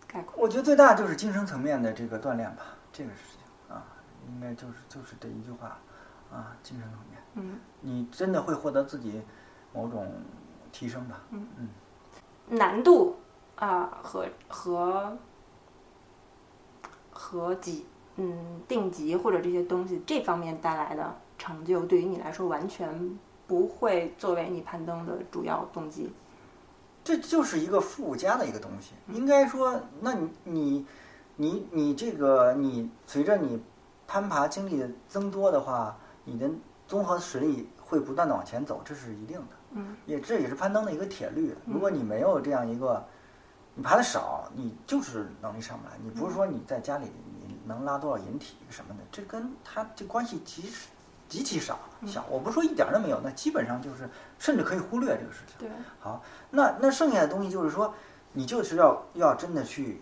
[0.06, 2.62] 概括，我觉得最大就是精神层面的这个锻炼吧。
[2.90, 3.84] 这个事情啊，
[4.26, 5.76] 应该就是就是这一句话
[6.32, 7.22] 啊，精神层面。
[7.34, 9.20] 嗯，你真的会获得自己
[9.74, 10.10] 某种
[10.78, 11.18] 提升吧？
[11.30, 11.68] 嗯嗯，
[12.58, 13.16] 难度
[13.54, 15.16] 啊和和
[17.10, 17.86] 和级
[18.16, 26.12] 嗯定级或者这些东西这方面带来的成就，对于你来说完全不会作为你攀登的主要动机。
[27.02, 28.92] 这就是一个附加的一个东西。
[29.08, 30.86] 应该说，那你你
[31.36, 33.62] 你你这个你随着你
[34.06, 36.50] 攀爬经历的增多的话，你的
[36.86, 39.56] 综合实力会不断的往前走，这是一定的。
[39.76, 41.54] 嗯，也这也是攀登的一个铁律。
[41.66, 43.04] 如果你没有这样一个，
[43.74, 45.92] 你爬的少，你就是能力上不来。
[46.02, 47.06] 你不是说你在家里
[47.46, 50.72] 你能拉多少引体什么的，这跟他这关系极
[51.28, 52.24] 极其少小。
[52.30, 54.08] 我不是说一点儿都没有，那基本上就是
[54.38, 55.56] 甚至可以忽略这个事情。
[55.58, 55.68] 对，
[56.00, 57.92] 好，那那剩下的东西就是说，
[58.32, 60.00] 你就是要要真的去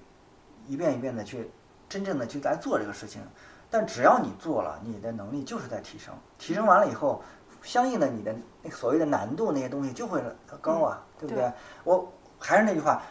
[0.69, 1.51] 一遍一遍的去
[1.89, 3.21] 真正的去来做这个事情。
[3.71, 7.21] 但只要你做了，你的能力就是在提升，提升完了以后，
[7.65, 10.23] 相应的你的那个所谓的难度那些东西就会
[10.61, 11.51] 高啊，对不对？
[11.83, 13.03] 我还是那句话，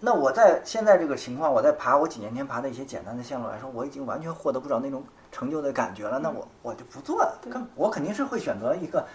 [0.00, 6.18] 那我在现在这个情况，我在爬我几年前爬的一些简单的线路来说，我已经完全获得不着那种成就的感觉了。
[6.18, 9.06] 那我我就不做了，更我肯定是会选择一个，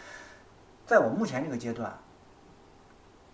[0.88, 1.94] 在我目前这个阶段，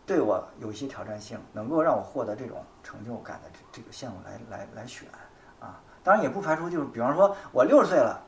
[0.06, 5.08] 对我有一些挑战性，能够让我获得这种成就感的这这个线路来来来选
[5.60, 5.80] 啊。
[6.04, 8.22] 当然也不排除就是，比方说我六十岁了，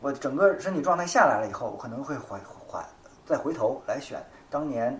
[0.00, 2.84] 我整个身体状态下来了以后，我可能会缓缓
[3.24, 4.98] 再回头来选当年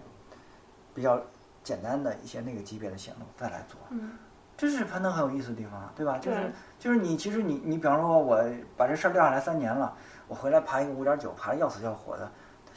[0.94, 1.20] 比较
[1.62, 3.78] 简单的一些那个级别的线路再来做。
[3.90, 4.12] 嗯，
[4.56, 6.18] 这是攀登很有意思的地方，对吧？
[6.18, 8.42] 就是就是你其实你你比方说我
[8.76, 9.94] 把这事儿撂下来三年了，
[10.28, 12.30] 我回来爬一个五点九，爬的要死要活的，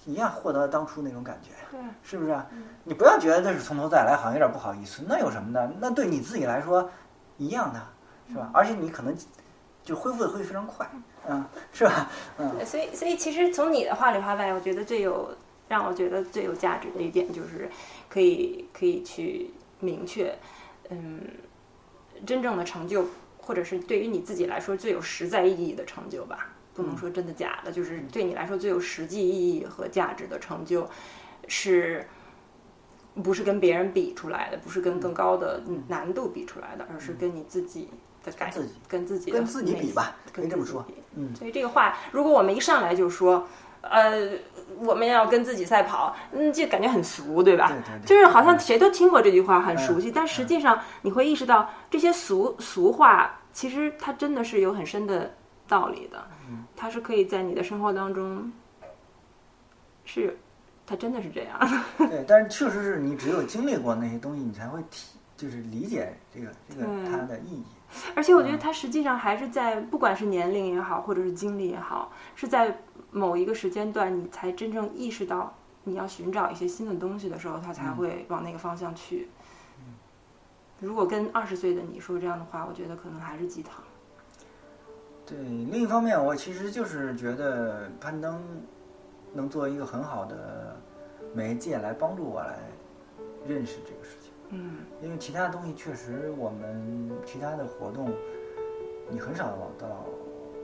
[0.05, 2.37] 一样获得当初那种感觉，对，是不是？
[2.83, 5.71] 你不要觉得这是从头再来，好像有点不好意思，那有什么呢？
[5.79, 6.89] 那对你自己来说
[7.37, 7.81] 一样的。
[8.31, 8.47] 是吧？
[8.53, 9.17] 而且你可能
[9.81, 10.87] 就恢复的会非常快，
[11.29, 12.09] 嗯，是吧？
[12.37, 12.65] 嗯。
[12.65, 15.29] 所以，所以其实从你的话里话外，我觉得最有
[15.67, 17.69] 让我觉得最有价值的一点，就是
[18.09, 20.35] 可以可以去明确，
[20.89, 21.21] 嗯，
[22.25, 23.05] 真正的成就，
[23.37, 26.49] 或者是对于你自己来说最有实在意义的成就吧。
[26.73, 30.89] 不能说真的假的，就是对你来说最有实际意义和价值的成就，
[31.47, 32.07] 是
[33.21, 34.57] 不是跟别人比出来的？
[34.57, 37.81] 不是跟更高的难度比出来的，而是跟你自己。
[37.81, 37.91] 的
[38.37, 40.85] 感自己跟自己跟自己比吧，可以这么说。
[41.15, 43.47] 嗯，所以这个话，如果我们一上来就说，
[43.81, 44.31] 呃，
[44.79, 47.67] 我们要跟自己赛跑，嗯，就感觉很俗，对吧？
[47.69, 48.05] 对对对。
[48.05, 50.11] 就是好像谁都听过这句话，很熟悉。
[50.11, 55.33] 但实际上，你会意识到这些俗俗话，其实它真的是有很深的
[55.67, 56.23] 道理的。
[56.49, 56.65] 嗯。
[56.75, 58.51] 它是可以在你的生活当中，
[60.05, 60.37] 是，
[60.85, 61.83] 它真的是这样。
[61.97, 67.63] 对，但是确实是你只有经历过那些东西，你才会体，就是理解这个这个它的意义。
[68.15, 79.29] 而且我觉得他实际上还是在，不管是年龄也好，或者是经历也好，是在某一个时间段，你才真正意识到你要寻找一些新的东西的时候，他才会往那个方向去。
[80.79, 83.83] 如果跟二十岁的你说这样的话，我觉得可能还是鸡汤。
[85.25, 88.41] 对，另一方面，我其实就是觉得攀登
[89.33, 90.79] 能做一个很好的
[91.33, 92.59] 媒介，来帮助我来
[93.47, 94.18] 认识这个事情。
[94.51, 98.11] 嗯，因为其他的东西确实，我们其他的活动，
[99.09, 100.05] 你很少往到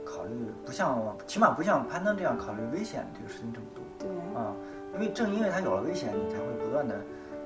[0.04, 0.32] 考虑，
[0.64, 3.82] 不像起码不像攀登这样考虑危险这个事情这么多。
[3.98, 4.08] 对
[4.40, 4.54] 啊，
[4.94, 6.94] 因为正因为它有了危险，你才会不断的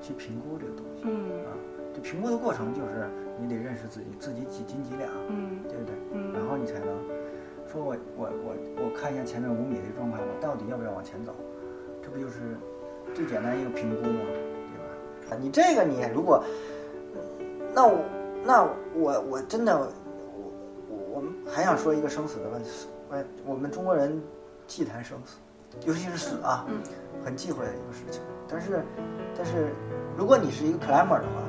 [0.01, 1.03] 去评估这个东西。
[1.03, 1.53] 嗯啊，
[1.93, 3.07] 这评估的过程就是
[3.39, 5.95] 你得认识自己，自己几斤几两，嗯，对不对？
[6.13, 6.87] 嗯，然后你才能
[7.67, 11.33] 说我我我我看一下前面五米的状况，我到底要不要往前走？
[12.01, 12.57] 这不就是
[13.13, 14.19] 最简单一个评估吗？
[15.39, 16.43] 你这个你如果，
[17.73, 17.99] 那我
[18.43, 18.63] 那
[18.93, 19.87] 我我真的我
[20.89, 22.69] 我我们还想说一个生死的问题，
[23.11, 24.21] 哎，我们中国人
[24.67, 25.37] 忌谈生死，
[25.85, 26.65] 尤其是死啊，
[27.23, 28.21] 很忌讳的一个事情。
[28.47, 28.83] 但是
[29.37, 29.73] 但是
[30.17, 31.41] 如果你是一个 climber 的话，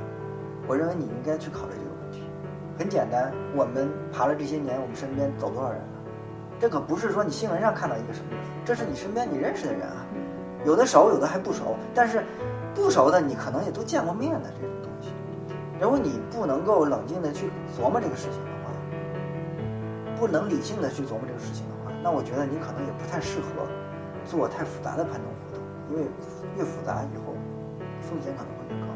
[0.68, 2.22] 我认为你应该去考虑这个问题。
[2.78, 5.86] 很简单，我们爬了这些年，我们身边走多少人了？
[6.60, 10.06] 这可不是说你新闻上看到一个什么人，这是你身边你认识的人啊，
[10.64, 12.22] 有的熟，有的还不熟，但是。
[12.74, 15.10] 不熟的你可能也都见过面的这种东西，
[15.80, 18.70] 如果你不能够冷静的去琢磨这个事情的话，
[20.18, 23.68] 不能理性的去琢磨这个事情的话，那我觉得你可能也不太适合
[24.24, 26.08] 做太复杂的盘中活动，因为
[26.56, 27.34] 越复杂以后
[28.00, 28.86] 风险可能会越高。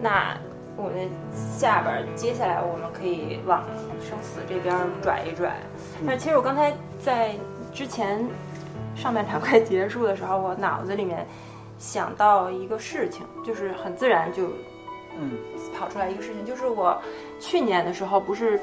[0.00, 0.36] 那
[0.76, 3.64] 我们下边接下来我们可以往
[4.00, 5.62] 生死这边拽一拽，
[6.02, 7.36] 那其实我刚才在
[7.72, 8.28] 之前。
[8.96, 11.26] 上半场快结束的时候，我脑子里面
[11.78, 14.48] 想到一个事情，就是很自然就，
[15.18, 15.32] 嗯，
[15.78, 17.00] 跑出来一个事情，就是我
[17.38, 18.58] 去年的时候不是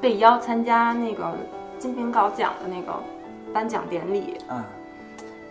[0.00, 1.34] 被邀参加那个
[1.78, 2.92] 金瓶稿奖的那个
[3.52, 4.62] 颁奖典礼，嗯，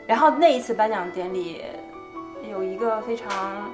[0.08, 1.62] 然后那一次颁奖典礼，
[2.50, 3.70] 有一个非常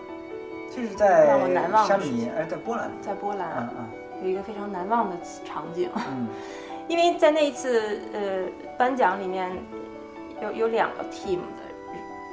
[0.75, 1.95] 就是在让我难忘的
[2.37, 2.91] 哎，在波兰。
[3.01, 3.89] 在波兰、嗯嗯。
[4.23, 6.27] 有一个非常难忘的场景，嗯。
[6.87, 8.43] 因为在那一次呃
[8.77, 9.51] 颁奖里面
[10.45, 11.63] 有有两个 team 的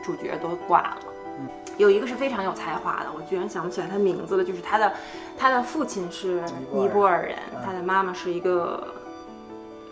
[0.03, 0.99] 主角都挂了。
[1.41, 1.49] 嗯
[1.79, 4.45] 有一个是非常有才华的，我居然想不起来他名字了。
[4.45, 4.93] 就是他的，
[5.39, 8.87] 他的父亲是尼泊尔人，嗯他的妈妈是一个，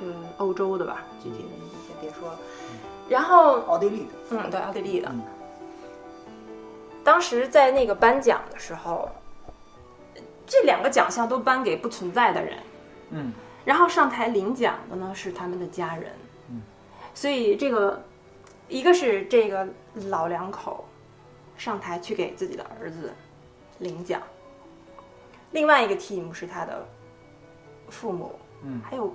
[0.00, 0.06] 呃，
[0.36, 1.48] 欧洲的吧，具体的
[1.86, 2.38] 先别说了。
[3.08, 4.10] 然后，奥地利的。
[4.30, 5.08] 嗯，对，奥地利的。
[5.08, 5.22] 嗯
[7.02, 9.08] 当时在那个颁奖的时候，
[10.46, 12.58] 这两个奖项都颁给不存在的人，
[13.10, 13.32] 嗯
[13.64, 16.12] 然后上台领奖的呢是他们的家人，
[16.50, 16.60] 嗯，
[17.14, 18.02] 所以这个
[18.70, 19.68] 一个是这个
[20.08, 20.84] 老两口
[21.56, 23.12] 上台去给自己的儿子
[23.80, 24.22] 领奖，
[25.50, 26.86] 另外一个 team 是他的
[27.88, 29.12] 父母，嗯还有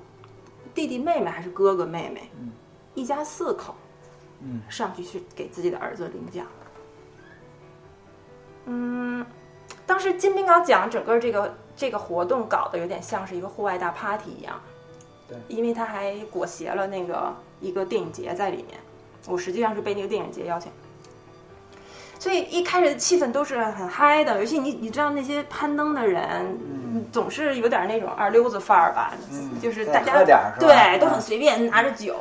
[0.73, 2.51] 弟弟妹妹还是哥哥妹妹，嗯
[2.93, 3.73] 一家四口
[4.41, 6.45] 嗯上去去给自己的儿子领奖。
[8.65, 9.25] 嗯，
[9.85, 14.59] 当时金冰镐奖整个这个这个活动搞得有点像是一个户外大 party 一样，
[15.29, 18.79] 对，因为他还裹挟了那个一个电影节在里面，
[19.27, 20.71] 我实际上是被那个电影节邀请，
[22.19, 26.57] 所以一开始的气氛都是很嗨的，尤其你你知道那些攀登的人，
[26.93, 30.23] 嗯总是有点那种二溜子范儿吧，嗯就是大家
[30.59, 32.15] 对都嗯很随便，拿着酒。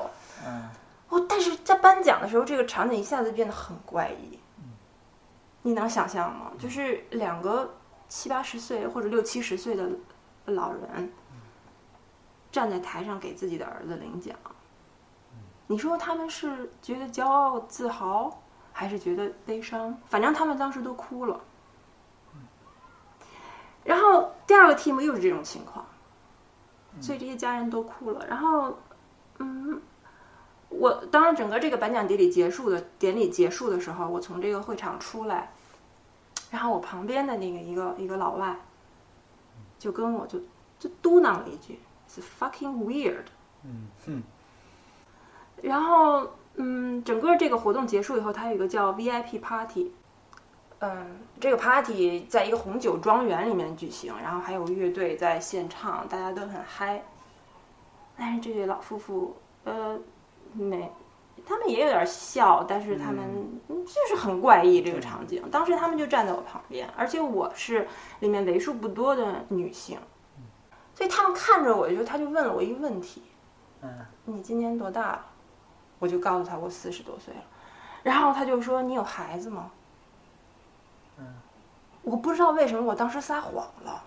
[0.46, 0.68] 嗯
[1.10, 4.38] 哦，但是在颁奖的时候，这个场景一下子变得很怪异。
[5.62, 6.50] 你能想象吗？
[6.58, 7.74] 就是两个
[8.08, 9.88] 七八十岁或者六七十岁的
[10.46, 11.12] 老人
[12.50, 14.34] 站在台上给自己的儿子领奖，
[15.66, 18.42] 你说他们是觉得骄傲自豪，
[18.72, 19.96] 还是觉得悲伤？
[20.06, 21.40] 反正他们当时都哭了。
[23.82, 25.84] 然后第二个 team 又是这种情况，
[27.00, 28.26] 所以这些家人都哭了。
[28.26, 28.78] 然后，
[29.38, 29.80] 嗯，
[30.70, 35.52] 我当然整个这个颁奖典礼结束的典礼结束的时候，我从这个会场出来，
[36.50, 38.56] 然后我旁边的那个一个一个老外，
[39.78, 40.40] 就跟我就
[40.78, 43.26] 就嘟囔了一句：“It's fucking weird。”
[43.64, 44.22] 嗯嗯
[45.64, 49.90] 然后，嗯，整个这个活动结束以后，它有一个叫 VIP party，
[50.80, 57.02] 嗯，这个 party 在一个红酒庄园里面举行，然后还有乐队在现唱，大家都很嗨。
[58.14, 59.34] 但是这对老夫妇，
[59.64, 59.98] 呃，
[60.52, 60.92] 没，
[61.46, 63.24] 他们也有点笑，但是他们
[63.68, 65.42] 嗯就是很怪异这个场景。
[65.50, 67.88] 当时他们就站在我旁边，而且我是
[68.20, 69.98] 里面为数不多的女性，
[70.94, 73.22] 所以他们看着我就，他就问了我一个问题。
[73.80, 73.90] 嗯
[74.26, 75.26] 你今年多大了？
[76.04, 77.40] 我就告诉他我四十多岁了，
[78.02, 79.70] 然后他就说你有孩子吗？
[81.18, 81.24] 嗯，
[82.02, 84.04] 我不知道为什么我当时撒谎了，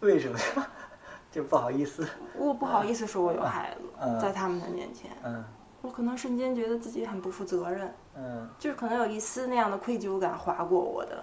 [0.00, 0.66] 为什么呀？
[1.30, 2.08] 就不好意思。
[2.34, 5.44] 我不好意思说我有孩子，嗯在他们的面前，嗯
[5.82, 11.22] 我可能瞬间觉得自己很不负责任，嗯就是可能有一丝那样的愧疚感划过我的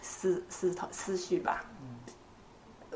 [0.00, 1.64] 思思头思绪吧。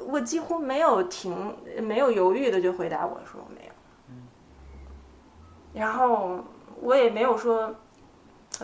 [0.07, 3.70] 我几乎没有停，没有犹豫的就回答我说没有。
[5.73, 6.39] 然后
[6.81, 7.75] 我也没有说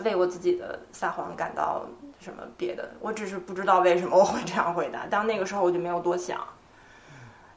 [0.03, 1.83] 为我自己的撒谎感到
[2.19, 5.05] 什么别的，我只是不知道为什么我会这样回答。
[5.07, 6.39] 当那个时候我就没有多想。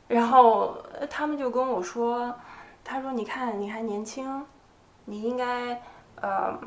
[0.09, 2.34] 然后呃他们就跟我说，
[2.82, 4.44] 他说你看你还年轻，
[5.05, 5.80] 你应该
[6.20, 6.59] 呃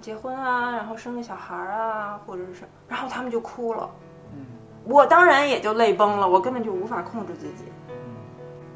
[0.00, 3.90] 结婚啊，然后生个小孩儿啊，或者是什么，然后他们就哭了。
[4.32, 4.46] 嗯
[4.82, 7.64] 我当然也就泪崩了，我根本就无法控制自己。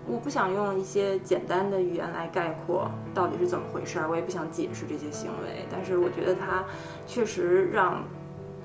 [0.07, 6.63] 我不想用一些简单的语言来概括到底是怎么回事儿，我也不想解释这些行为，但是我觉得它
[7.07, 8.05] 确实让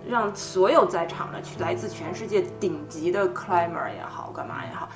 [0.07, 4.89] 让所有在场的来自全世界顶级的 climber 也好，干嘛也好，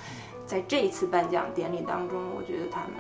[0.46, 2.92] 在这一次颁奖典礼当中，我觉得他们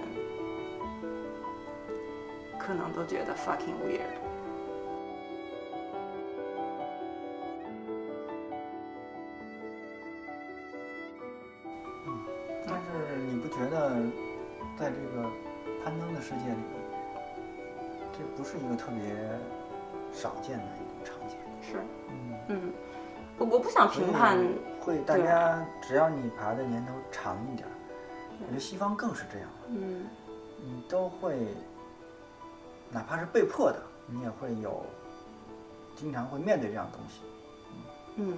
[2.58, 4.23] 可能都觉得 fucking weird。
[13.56, 13.91] 觉得，
[14.78, 15.30] 在这个
[15.84, 16.64] 攀登的世界里，
[18.12, 19.04] 这不是一个特别
[20.12, 21.38] 少见的一种场景？
[21.62, 21.78] 是，
[22.10, 22.74] 嗯，嗯，
[23.38, 24.38] 我我不想评判，
[24.82, 27.72] 会大家只要你爬的年头长一点儿，
[28.41, 30.06] 我觉得西方更是这样，嗯。
[30.66, 31.45] 你都会，
[32.89, 34.82] 哪怕是被迫的，你也会有，
[35.93, 37.22] 经常会面对这样的东西。
[38.16, 38.38] 嗯，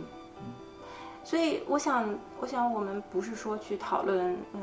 [1.25, 2.07] 所以我想，
[2.39, 4.61] 我想我们不是说去讨论，嗯，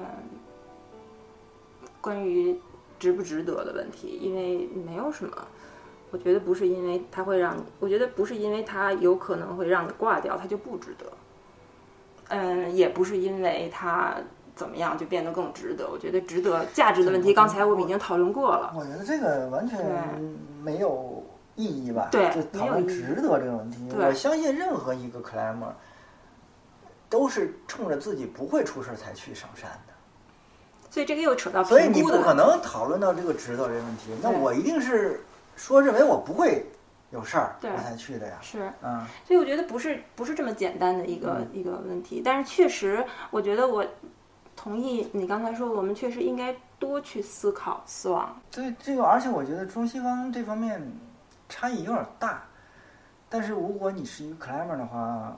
[2.00, 2.56] 关于
[3.00, 5.36] 值不值得的问题，因为没有什么。
[6.12, 11.06] 我觉得不是因为它会让你，我觉得不是因为它有可能会让你挂掉，它就不值得。
[12.28, 14.14] 嗯，也不是因为它
[14.54, 15.88] 怎么样就变得更值得。
[15.90, 18.72] 我觉得值得价值的问题，刚才我们已经讨论过了。
[18.76, 19.80] 我觉得这个完全
[20.62, 21.24] 没有
[21.56, 22.08] 意意义吧？
[22.10, 23.88] 对就讨论值得这个问题。
[23.96, 25.72] 我相信任何一个 climber
[27.12, 29.92] 都是冲着自己不会出事才去上山的。
[30.88, 34.10] 所以这个又扯到所以你不可能讨论到这个值得这个问题。
[34.22, 35.22] 那我一定是
[35.54, 36.66] 说认为我不会
[37.10, 38.38] 有事儿，我才去的呀。
[38.40, 39.04] 是，嗯。
[39.26, 43.84] 所以我觉得不是不是这么简单的一个一个问题，但是确实，我觉得我
[44.56, 48.40] 同意你刚才说，我们确实应该多去思考死亡。
[48.50, 50.82] 对这个，而且我觉得中西方这方面
[51.46, 52.42] 差异有点大。
[53.28, 55.34] 但是如果你是一个 climber 的话，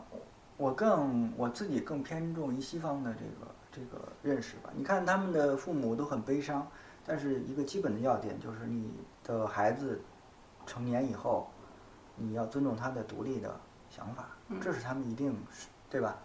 [0.64, 3.52] 我更我自己更偏重于西方的这个。
[3.74, 6.64] 这个认识吧，你看他们的父母都很悲伤，
[7.04, 8.88] 但是一个基本的要点就是你
[9.24, 10.00] 的孩子
[10.64, 11.50] 成年以后，
[12.14, 13.58] 你要尊重他的独立的
[13.90, 14.28] 想法，
[14.60, 16.16] 这是他们一定是对吧？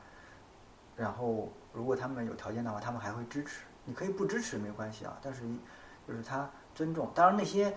[0.95, 5.41] 然后如果他们有条件的话，他们还会支持，你可以不支持没关系啊，但是
[6.07, 7.09] 就是他尊重。
[7.15, 7.75] 当然那些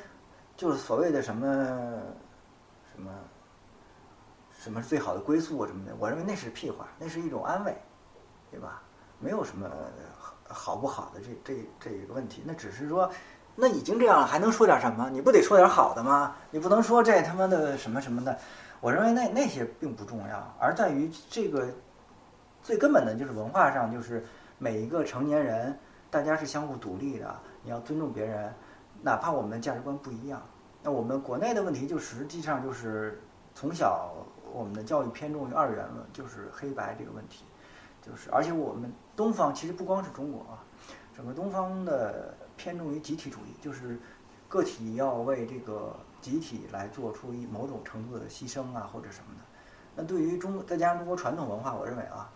[0.54, 1.46] 就是所谓的什么
[2.94, 3.10] 什么
[4.62, 7.76] 什么最好的归宿啊什么的，我认为那是屁话，那是一种安慰，
[8.48, 8.80] 对吧？
[9.18, 9.68] 没有什么
[10.44, 13.10] 好不好的这这这一个问题，那只是说，
[13.56, 15.10] 那已经这样了，还能说点什么？
[15.10, 16.36] 你不得说点好的吗？
[16.52, 18.38] 你不能说这他妈的什么什么的。
[18.80, 21.68] 我认为那那些并不重要，而在于这个
[22.62, 24.24] 最根本的就是文化上，就是
[24.58, 25.76] 每一个成年人，
[26.08, 27.34] 大家是相互独立的，
[27.64, 28.54] 你要尊重别人，
[29.02, 30.40] 哪怕我们的价值观不一样。
[30.84, 33.20] 那我们国内的问题就实际上就是
[33.54, 34.12] 从小
[34.52, 37.44] 我们的教育偏重于二元论，就是黑白这个问题。
[38.04, 40.58] 就是，而且我们东方其实不光是中国啊，
[41.16, 43.96] 整个东方的偏重于集体主义，就是
[44.48, 49.40] 个体要为这个集体来做出一某种程度的牺牲啊，或者什么的。
[49.94, 52.28] 那对于中再加上中国传统文化，我认为啊，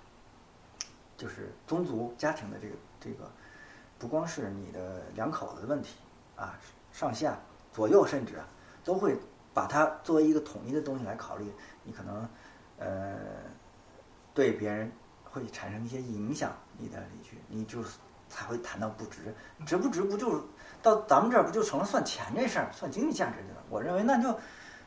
[1.17, 3.29] 就是宗族家庭的这个这个，
[3.99, 5.97] 不光是你的两口子的问题
[6.37, 6.57] 啊，
[6.93, 7.37] 上下
[7.73, 8.41] 左右甚至
[8.85, 9.19] 都会
[9.57, 11.51] 把它作为一个统一的东西来考虑。
[11.83, 12.29] 你可能
[12.79, 13.17] 呃
[14.35, 14.93] 对别人。
[15.29, 17.83] 会产生一些影响你的离去，你就
[18.27, 19.35] 才会谈到不值，
[19.67, 20.43] 值不值不就
[20.81, 23.63] 到咱们这儿不就成了算钱这事儿，算经济价值去了？
[23.69, 24.35] 我认为那就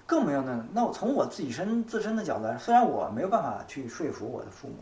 [0.08, 4.78] 更没有那那我从我自己身自身的角度来，虽然我没有办法去说服我的父母，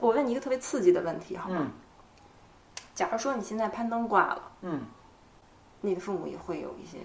[0.00, 1.70] 我问你一个特别刺激的问题，好吗？
[2.94, 4.80] 假如说你现在攀登挂了，嗯，
[5.82, 7.00] 你的父母也会有一些，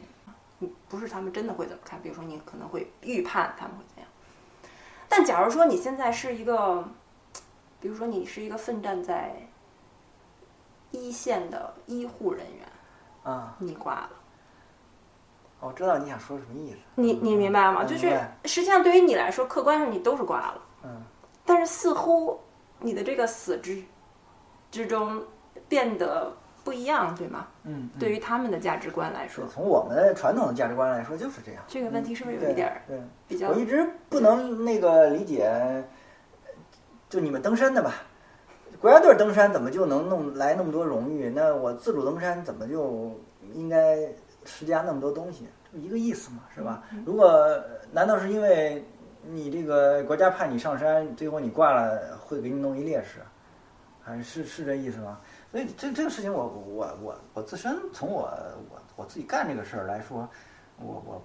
[0.87, 2.01] 不是他们真的会怎么看？
[2.01, 4.09] 比如说你可能会预判他们会怎样，
[5.09, 6.87] 但假如说你现在是一个。
[7.79, 9.35] 比如说，你是一个奋战在
[10.89, 12.67] 一线的医护人员，
[13.21, 14.09] 啊，你挂了。
[15.59, 16.77] 我知道你想说什么意思。
[16.95, 17.83] 你你明白吗？
[17.83, 20.61] 就是实际上对于你来说，客观上你都是挂了。
[20.85, 21.03] 嗯。
[21.45, 22.39] 但是似乎
[22.79, 23.83] 你的这个死之
[24.71, 25.23] 之中
[25.69, 26.35] 变得
[26.68, 27.47] 不一样，对吗？
[27.63, 27.89] 嗯。
[27.97, 31.63] 对于他们的价值观来说，从我们传统的价值观来说就是这样。
[31.65, 33.49] 这个问题是不是有一点对比较？
[33.49, 35.49] 我一直不能那个理解。
[37.09, 37.93] 就你们登山的吧，
[38.82, 41.32] 国家队登山怎么就能弄来那么多荣誉？
[41.34, 43.18] 那我自主登山怎么就
[43.53, 43.97] 应该
[44.43, 45.47] 施加那么多东西？
[45.72, 46.84] 就一个意思嘛，是吧？
[47.05, 47.47] 如果
[47.93, 48.86] 难道是因为
[49.24, 53.22] 你这个国家派你上山，最后你挂了，会给你弄一烈士？
[54.03, 55.20] 还是是这意思吗？
[55.57, 58.29] 所以这这个事情，我我我我自身从我
[58.69, 60.29] 我我自己干这个事儿来说，
[60.77, 61.23] 我我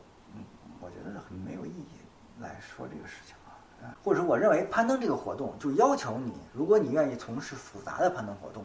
[0.80, 2.00] 我觉得很没有意义
[2.40, 3.92] 来说这个事情啊。
[4.02, 8.64] 或者说，我认为攀登这个活动就要求你，如果你愿意从事复杂的攀登活动，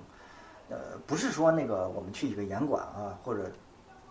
[0.69, 3.51] 呃，不是说那个我们去一个岩馆啊，或者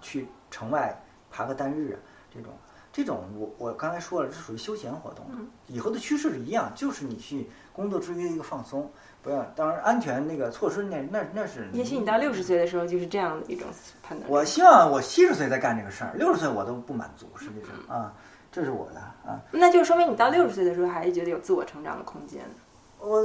[0.02, 0.94] 去城外
[1.30, 1.98] 爬个单日
[2.30, 2.52] 这种，
[2.92, 5.24] 这种我我刚才说了，这属于休闲活动。
[5.68, 8.90] 以后的趋势是一样，就是你去工作之余的一个放松，
[9.26, 11.68] 不要当然安全那个措施那那那是。
[11.72, 13.66] 也许你到六十岁的时候就是这样的一种
[14.00, 14.30] 判断。
[14.30, 18.12] 我希望我七十岁再干这个事儿，六十岁我都不满足，实际上啊。
[18.52, 22.40] 这是我的啊，那就说明你到六十岁的时候还是觉得有自我成长的空间。
[23.00, 23.20] 我，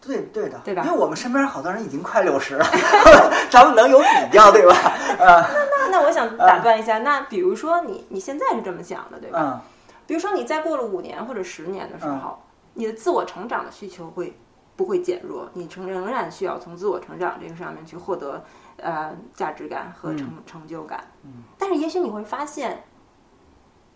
[0.00, 0.84] 对对的，对吧？
[0.86, 2.64] 因为我们身边好多人已经快六十了，
[3.50, 3.98] 咱们能有
[4.30, 4.74] 比较，对吧？
[5.18, 9.40] 啊，那那那我想打断一下，那比如说你你现在是这么想的，对吧？
[9.42, 9.60] 嗯。
[10.06, 12.38] 比如说你再过了五年或者十年的时候，
[12.74, 14.38] 你的自我成长的需求会
[14.76, 15.48] 不会减弱？
[15.54, 18.44] 你成仍然需要从自我成长这个上面去获得
[18.76, 21.04] 呃价值感和成成就感。
[21.22, 21.42] 嗯。
[21.58, 22.84] 但是也许你会发现。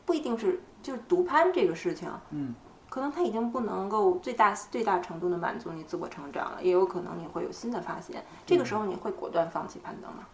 [0.06, 2.52] 不一定是就是独攀这个事情，嗯，
[2.88, 8.24] 可能它已经不能够最大最大程度的满足你自我成长了，也有可能你会有新的发现。
[8.44, 10.26] 这个时候你会果断放弃攀登吗？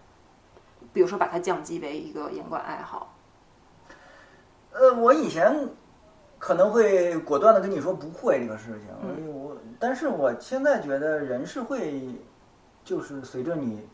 [0.94, 3.12] 比如说把它降级为一个严管爱好？
[4.72, 5.68] 呃，我以前
[6.46, 8.88] 可能会果断的跟你说不会这个事情，
[9.34, 12.08] 我但是我现在觉得人是会，
[12.84, 13.84] 就是随着你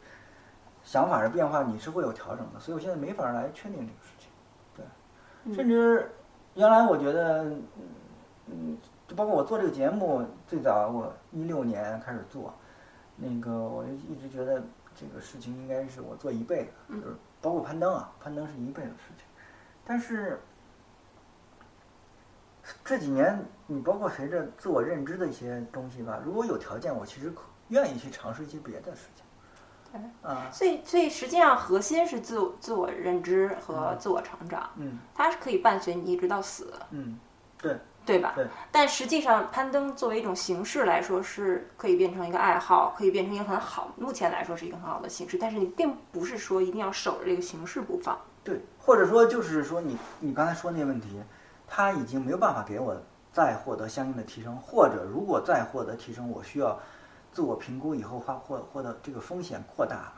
[0.82, 4.28] 想法的变化，你是会有调整的，所以我现在没法来确定这个事情。
[4.76, 6.10] 对甚至
[6.52, 7.62] 原来我觉得，嗯
[8.48, 8.78] 嗯，
[9.08, 12.52] 就包括我做这个节目，最早我一六年开始做，
[13.16, 14.62] 那个我就一直觉得
[14.94, 19.24] 这个事情应该是我做一辈子，就是包括攀登啊，攀登是一辈子的事情。
[19.86, 20.38] 但是
[22.84, 29.24] 这几年，你包括随着自我认知的一些东西吧，如果有条件，我其实可愿意去尝试一些别的事情。
[30.22, 37.18] 啊，所以，所以实际上核心是自我自我认知和自我成长，嗯它是可以伴随你一直到死，嗯，
[37.60, 38.32] 对对吧？
[38.34, 38.46] 对。
[38.70, 45.36] 但实际上，攀登作为一种形式来说，是可以变成一个爱好，可以变成一个很好，目前来说是一个很好的形式。
[45.36, 48.18] 但是你并不是说一定要守着这个形式不放。
[48.42, 51.20] 对，或者说就是说你你刚才说那个问题，
[51.74, 52.94] 他已经没有办法给我
[53.32, 56.78] 再获得相应的提升，或者如果再获得提升，我需要
[57.32, 60.14] 自我评估以后花获获得这个风险扩大了，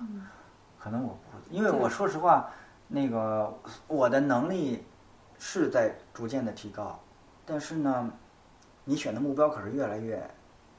[0.80, 2.50] 可能我不会，因为我说实话，
[2.88, 4.84] 那个我的能力
[5.38, 6.98] 是在逐渐的提高，
[7.46, 8.10] 但是呢，
[8.84, 10.28] 你选的目标可是越来越，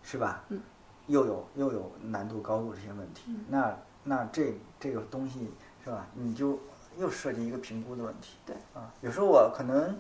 [0.04, 0.44] 是吧？
[0.50, 0.60] 嗯，
[1.08, 3.74] 又有又有难度高度这些问题，那
[4.04, 5.50] 那这这个东西
[5.86, 6.06] 是吧？
[6.14, 6.60] 你就
[6.98, 8.38] 又涉及一个评估的问题。
[8.46, 9.98] 对啊，有时候我可能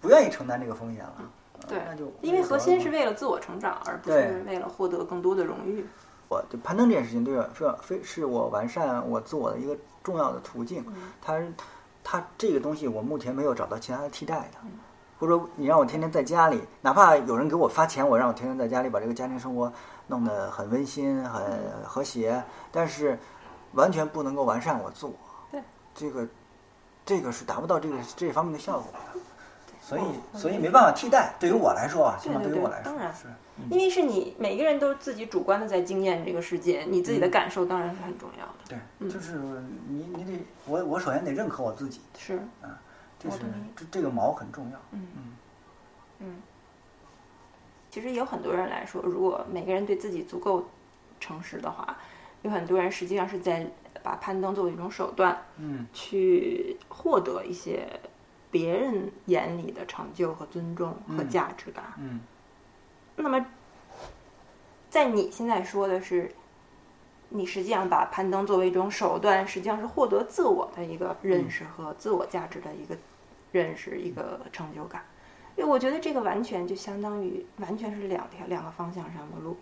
[0.00, 1.14] 不愿意承担这个风险了。
[1.18, 1.24] 啊
[1.66, 5.84] 对那就因为核心是为了自我成长，而不是为了获得更多的荣誉。
[6.28, 10.84] 我就攀登这件事情，对我非常非是我完善我自我的一个重要的途径。
[11.20, 11.36] 它
[12.04, 14.58] 它这个东西，我目前没有找到其他的替代的。
[15.18, 19.70] 或者说，你让我天天在家里，哪怕有人给我发钱，我让我天天在家里把这个家庭生活
[20.06, 21.42] 弄得很温馨、很
[21.84, 22.40] 和谐，
[22.70, 23.18] 但是
[23.72, 25.12] 完全不能够完善我自我。
[25.50, 25.60] 对，
[25.92, 26.26] 这个
[27.04, 29.20] 这个是达不到这个这方面的效果的。
[29.88, 30.02] 所以，
[30.38, 31.34] 所以没办法替代。
[31.40, 33.26] 对于我来说啊，起码对于我来说当然是。
[33.70, 38.78] 因为是你每个人都自己主观的在经验这个世界，你自己的感受当然是很重要的。
[39.00, 39.32] 对，就是
[39.88, 42.78] 你你得我我首先得认可我自己，是，啊，
[43.18, 43.38] 这是
[43.74, 44.78] 这这个毛很重要。
[44.92, 45.36] 嗯嗯
[46.20, 46.42] 嗯。
[47.90, 50.68] 其实有很多人来说，如果每个人对自己足够
[51.18, 51.96] 诚实的话，
[52.42, 53.66] 有很多人实际上是在
[54.04, 57.88] 把攀登作为一种手段，嗯去获得一些
[58.50, 61.84] 别人眼里的成就和尊重和嗯价值感。
[61.98, 62.20] 嗯
[63.16, 63.44] 那么，
[64.88, 66.32] 在你现在说的是，
[67.30, 72.96] 你实际上把攀登作为一种手段，实际上是获得自我的一个认识和自我价值的一个
[73.50, 75.02] 认识、一个成就感。
[75.56, 79.56] 因为我觉得这个完全就相当于完全是两条两个方向上的路。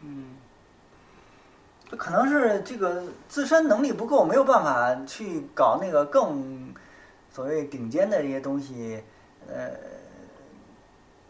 [0.00, 0.34] 嗯，
[1.88, 6.74] 这可能是这个自身能力不够，没有办法去搞那个更
[7.36, 9.04] 所谓顶尖的这些东西。
[9.46, 9.70] 呃，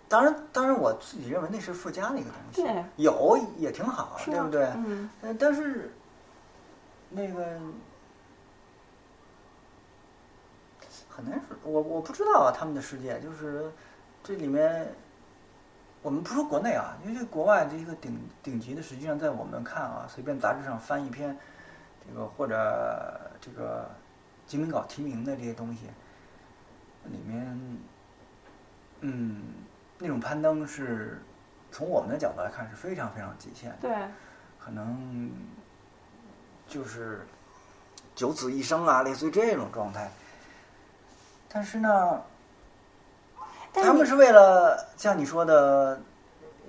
[0.08, 4.64] 当然，当然，我自己认为那是附加的一个东西，对有也挺好，啊对不对？
[4.76, 5.92] 嗯，呃，但是
[7.10, 7.44] 那个
[11.10, 13.70] 很难说，我我不知道啊，他们的世界就是
[14.22, 14.94] 这里面，
[16.00, 21.36] 我们不说国内啊，因为这国外这一个顶顶级的，实际上在我们看啊，随便杂志上翻一篇，
[22.08, 23.90] 这个或者这个
[24.46, 25.86] 精品稿提名的这些东西，
[27.04, 27.78] 里面，
[29.00, 29.42] 嗯，
[29.98, 31.20] 那种攀登是
[31.70, 33.76] 从我们的角度来看是非常非常极限的。
[33.80, 33.96] 对，
[34.58, 35.30] 可能
[36.66, 37.26] 就是
[38.14, 40.10] 九死一生啊，类似于这种状态。
[41.48, 42.22] 但是呢，
[43.72, 46.00] 他们是为了像你说的，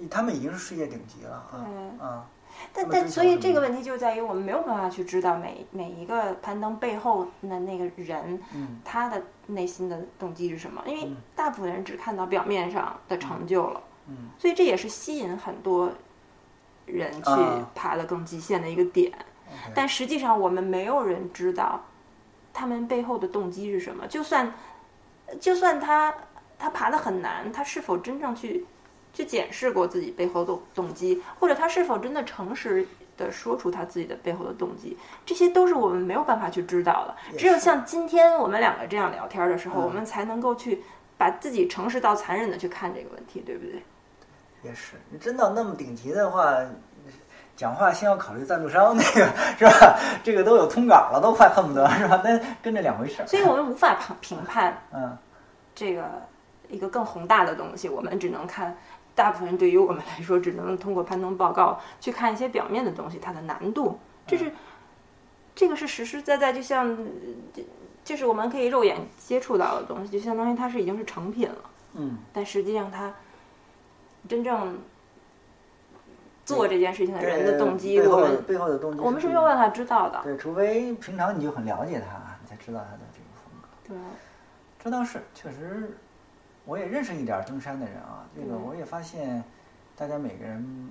[0.09, 2.29] 他们已经是世界顶级了啊啊！
[2.73, 10.83] 但但所以这个问题就在于我们没有办法去知道每每一个攀登背后的那个人，嗯他的内心的动机是什么？
[10.85, 15.91] 因为嗯大部分人只看到表面上的成就了，嗯所以这也是吸引很多
[16.85, 19.11] 人去啊爬的更极限的一个点。
[19.73, 21.85] 但实际上，我们没有人知道
[22.53, 24.05] 他们背后的动机是什么。
[24.05, 24.53] 就算
[25.39, 26.13] 就算他
[26.59, 28.65] 他爬得很难，他是否真正去
[29.17, 32.87] 去检视过自己背后的动机，或者他是否真的诚实
[33.17, 34.95] 的说出他自己的背后的动机，
[35.25, 37.35] 这些都是我们没有办法去知道的。
[37.35, 40.83] 只有像今天我们两个这样聊天的时候，嗯我们才能够去
[41.17, 43.81] 把自己诚实到残忍的去看这个问题，对不对？
[44.61, 44.93] 也是。
[45.09, 46.55] 你真到那么顶级的话，
[47.55, 49.97] 讲话先要考虑赞助商，那个 是吧？
[50.23, 52.21] 这个都有通稿了，都快恨不得是吧？
[52.23, 53.25] 那跟这两回事儿。
[53.25, 55.17] 所以我们无法评评判嗯
[55.73, 56.03] 这个
[56.69, 58.77] 一个更宏大的东西，我们只能看。
[59.17, 63.97] 大部分人对于我们来说，只能通过攀登报告去看一些表面的东西，它的难度，
[64.27, 64.51] 这是、
[65.55, 66.95] 这个是实实在在，就像
[67.51, 67.65] 这
[68.03, 71.55] 就是我们可以肉眼接触到的东西，就相当于它是已经是成品了。
[71.93, 73.11] 嗯，但实际上，它
[74.29, 74.77] 真正
[76.45, 80.21] 做这件事情的人的动机，我们背后的动机，我们是没有办法知道的。
[80.23, 83.67] 对，除非平常你就很了解他，你才知道他的这个风格。
[83.87, 83.97] 对，
[84.77, 85.97] 这倒是，确实，
[86.67, 89.41] 我也认识一点登山的人啊，这个我也发现，
[89.95, 90.89] 大家每个人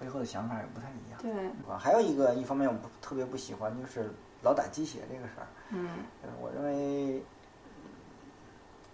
[0.00, 1.20] 背后的想法也不太一样。
[1.20, 1.30] 对，
[1.70, 4.10] 啊，还有一个一方面我不特别不喜欢就是
[4.42, 5.46] 老打鸡血这个事儿。
[5.70, 5.88] 嗯
[6.22, 7.22] 呃我认为，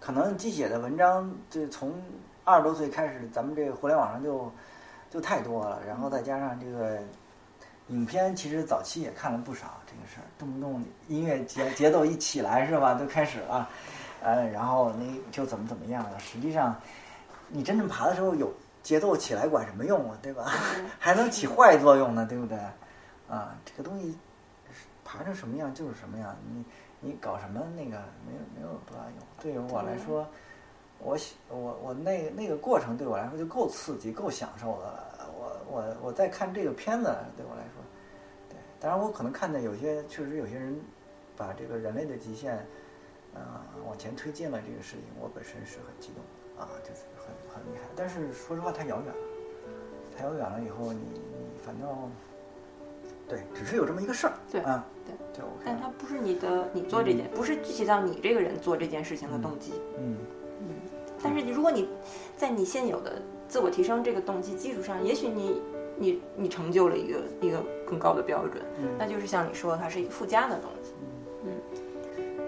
[0.01, 1.93] 可能鸡血的文章，这从
[2.43, 4.51] 二十多岁开始，咱们这个互联网上就
[5.09, 6.99] 就太多了，然后再加上这个
[7.87, 13.69] 影片，其实早期也看了不少这个事儿，动不动音乐节节奏一起来是吧，就开始了，
[14.21, 16.19] 呃，然后那就怎么怎么样了。
[16.19, 16.75] 实际上，
[17.47, 18.51] 你真正爬的时候有
[18.83, 20.51] 节奏起来管什么用啊，对吧？
[20.99, 22.57] 还能起坏作用呢，对不对？
[23.29, 24.17] 啊，这个东西
[25.05, 26.65] 爬成什么样就是什么样，你
[26.99, 27.97] 你搞什么那个
[28.27, 29.15] 没有没有多大用。
[29.39, 30.27] 对于我来说，
[30.99, 35.07] 我喜我我那那个过程对我来说就够刺激、够享受的了。
[35.39, 37.80] 我我我在看这个片子，对我来说，对，
[38.81, 40.75] 当然我可能看的有些确实有些人
[41.37, 42.57] 把这个人类的极限，
[43.35, 46.23] 啊、往前推进了这个事情，我本身是很激动
[46.59, 47.83] 啊，就是很很厉害。
[47.95, 49.15] 但是说实话，太遥远了，
[50.17, 51.87] 太遥远了以后，你你反正
[53.29, 59.73] 对，只是有这么一个事儿，对啊，对，对 OK 但它不是你的，你做这件，不是具体到你这个人做这件事情的动机。
[59.99, 60.17] 嗯
[60.59, 60.75] 嗯，
[61.23, 61.87] 但是如果你
[62.35, 65.61] 在你现有的自我提升这个动机基础上，也许你
[66.01, 70.93] 你你成就了一个一个更高的标准，嗯那就是像你说，它是一个附加的东西。
[71.45, 71.51] 嗯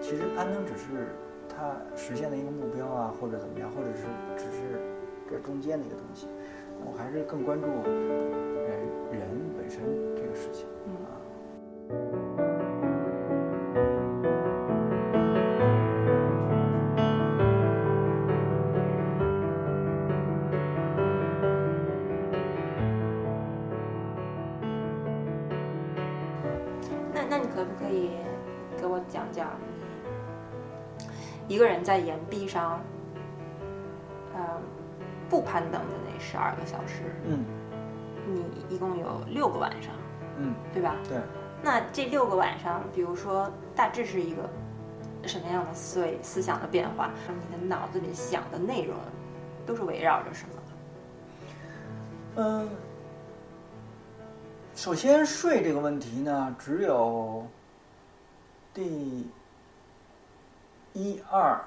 [0.01, 1.13] 其实攀登只是
[1.47, 4.03] 它实现的一个目标啊，或者怎么样，或者是
[4.35, 4.81] 只是
[5.29, 6.27] 这中间的一个东西。
[6.83, 8.69] 我还是更关注人
[9.11, 9.21] 人
[9.55, 9.79] 本身
[10.15, 10.65] 这个事情
[31.53, 32.81] 一个人在岩壁上，
[34.33, 34.59] 呃，
[35.29, 37.45] 不攀登的那十二个小时，嗯
[38.25, 38.43] 你
[38.75, 39.93] 一共有六个晚上，
[40.39, 40.95] 嗯，对吧？
[41.07, 41.19] 对。
[41.61, 44.49] 那这六个晚上，比如说大致是一个
[45.27, 47.11] 什么样的思维思想的变化？
[47.27, 48.95] 你的脑子里想的内容
[49.63, 50.55] 都是围绕着什么？
[52.37, 52.67] 嗯，
[54.73, 57.45] 首先睡这个问题呢，只有
[58.73, 59.29] 第
[60.93, 61.59] 一二，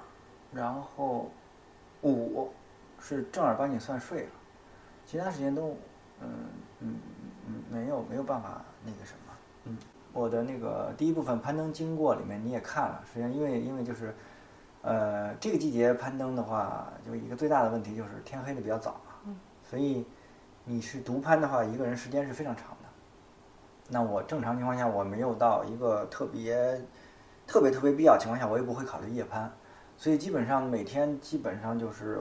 [0.53, 1.31] 然后
[2.03, 2.51] 五
[2.99, 4.31] 是正儿八经算睡了，
[5.05, 5.77] 其他时间都
[6.21, 6.29] 嗯
[6.81, 6.95] 嗯
[7.47, 9.33] 嗯没有没有办法那个什么。
[9.65, 9.77] 嗯，
[10.13, 14.15] 我的那个第一部分攀登经过里面你也看了，实际上因为因为就是。
[14.83, 19.37] 呃，这个季节攀登的话，就一个最大的问题就是天黑的比较早嘛，嗯
[19.69, 20.07] 所以
[20.65, 22.89] 你是独攀的话，一个人时间是非常长的。
[23.89, 26.81] 那我正常情况下，我没有到一个特别、
[27.47, 29.51] 特别特别必要情况下，我也不会考虑夜攀。
[29.97, 32.21] 所以基本上每天基本上就是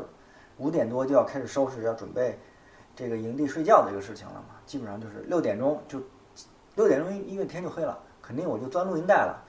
[0.57, 2.39] 五点多就要开始收拾，要准备
[2.95, 4.55] 这个营地睡觉的这个事情了嘛。
[4.65, 6.01] 基本上就是六点钟就
[6.75, 9.43] 六点钟，因为天就黑了，肯定我就钻录音带了。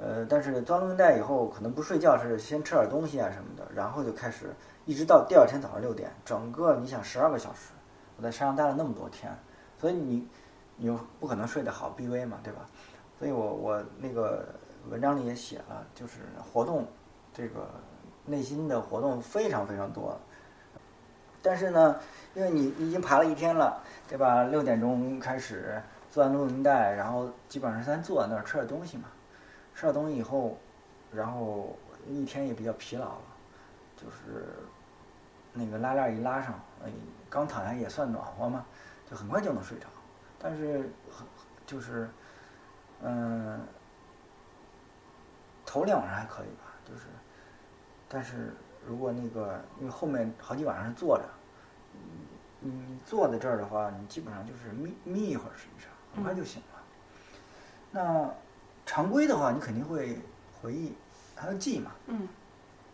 [0.00, 4.54] 呃，但是钻录音带以后，可能不睡觉，是先吃点东西啊什么的，然后就开始
[4.84, 7.72] 一直到第二天早上六点，整个你想十二个小时，
[8.16, 9.30] 我在山上待了那么多天，
[9.78, 10.26] 所以你
[10.76, 12.66] 你又不可能睡得好，B V 嘛，对吧？
[13.18, 14.44] 所以我我那个
[14.90, 16.86] 文章里也写了，就是活动
[17.32, 17.68] 这个
[18.26, 20.18] 内心的活动非常非常多。
[21.42, 21.98] 但是呢，
[22.34, 24.44] 因为你已经爬了一天了，对吧？
[24.44, 29.08] 六点钟开始做完录音带，然后基本上是咱坐在那儿吃点东西嘛。
[29.74, 30.56] 吃了东西以后，
[31.12, 31.76] 然后
[32.06, 33.22] 一天也比较疲劳了，
[33.96, 34.54] 就是
[35.52, 36.54] 那个拉链一拉上，
[36.84, 36.90] 哎，
[37.28, 38.64] 刚躺下也算暖和嘛，
[39.10, 39.86] 就很快就能睡着。
[40.38, 41.26] 但是很
[41.66, 42.08] 就是，
[43.00, 43.60] 嗯，
[45.72, 47.06] 头两晚上还可以吧，就是，
[48.06, 48.52] 但是
[48.86, 51.24] 如果那个因为后面好几晚上是坐着，
[52.60, 56.82] 你你坐在这儿的话，你基本上就是眯眯一会儿，实际上很快就醒了。
[57.90, 58.30] 那
[58.84, 60.18] 常规的话，你肯定会
[60.60, 60.92] 回忆，
[61.34, 61.92] 还要记嘛。
[62.08, 62.28] 嗯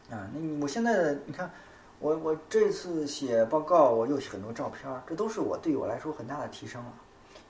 [0.09, 1.51] 啊，那你我现在你看，
[1.99, 6.93] 我我这次写报告，我有很多照片，这都是我对我来说很大的提升了。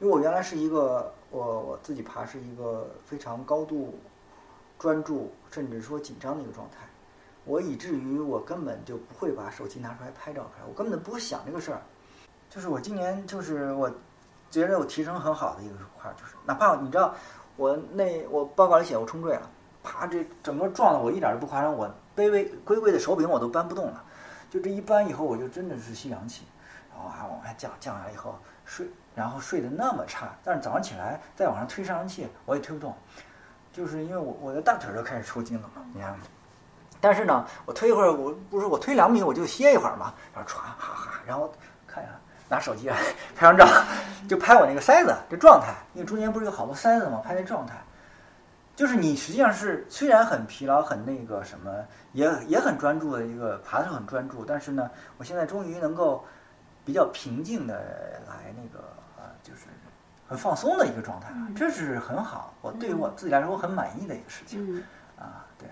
[0.01, 3.99] 因为我原来是一个我我自己爬是一个非常高度
[4.79, 6.87] 专注，甚至说紧张的一个状态，
[7.45, 11.83] 我以至于我根本就不会把手机拿出来拍照片，我根本不会想这个事儿。
[12.49, 13.91] 就是我今年就是我
[14.51, 17.15] 觉得我提升很好的一个块儿，就是哪怕你知道。
[17.57, 19.51] 我那我报告里写我冲坠了，
[19.83, 24.05] 啪，这整个撞的我一点都不夸张，我卑微龟龟的手柄我都搬不动了，
[24.49, 26.45] 就这一搬以后我就真的是吸凉气，
[26.95, 32.95] 然后还往下降，降下来以后睡，然后睡得那么差，但是早上起来再往上推上扬器我也推不动，
[33.79, 36.13] 就是因为我我的大腿都开始抽筋了嘛，你看，
[37.01, 41.49] 但是呢，我推一会儿，我不是我推两米我就歇一会儿嘛，然后歘哈哈，然后
[41.87, 42.13] 看一下，
[42.49, 42.99] 拿手机啊
[43.37, 43.65] 拍张照，
[44.29, 47.81] 就拍我那个塞子这状态，因为中间不是有好多塞子嘛，拍那状态。
[48.75, 51.73] 就是你实际上是虽然很疲劳，很那个什么，
[52.15, 56.25] 也也很专注的一个爬的很专注，但是呢，我现在终于能够
[56.85, 57.75] 比较平静的
[58.27, 58.85] 来那个，
[60.29, 62.55] 很放松的一个状态，这是很好。
[62.61, 64.85] 我对于我自己来说，我很满意的一个事情
[65.19, 65.69] 啊，对。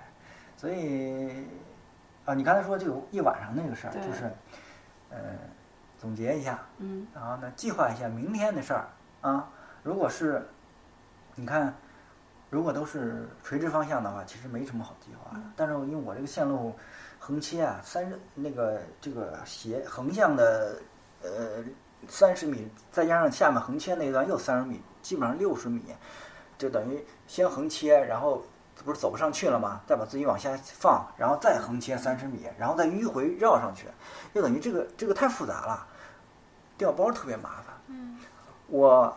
[0.57, 1.47] 所以
[2.25, 4.25] 啊，你刚才说这个一晚上那个事儿，就是
[5.11, 5.19] 呃，
[5.99, 8.89] 总结一下，嗯，然后呢，计划一下明天的事儿
[9.21, 9.49] 啊。
[9.83, 10.47] 如果是
[11.35, 11.73] 你看。
[12.49, 15.43] 如果都是垂直方向的话，其实没什么好计划的。
[15.57, 16.73] 但是因为我这个线路
[17.19, 20.81] 横切啊，三那个这个斜横向的
[21.23, 21.65] 呃
[22.09, 25.83] 三十米，再加上下面横切那一段又三十米，基本上六十米，
[26.59, 28.43] 就等于先横切，然后
[28.85, 29.81] 不是走不上去了吗？
[29.87, 33.87] 再把自己往下放，然后再横切三十米，然后再迂回绕上去，
[34.35, 35.87] 就等于这个这个太复杂了，
[36.77, 37.75] 掉包特别麻烦。
[37.89, 38.19] 嗯，
[38.69, 39.17] 我。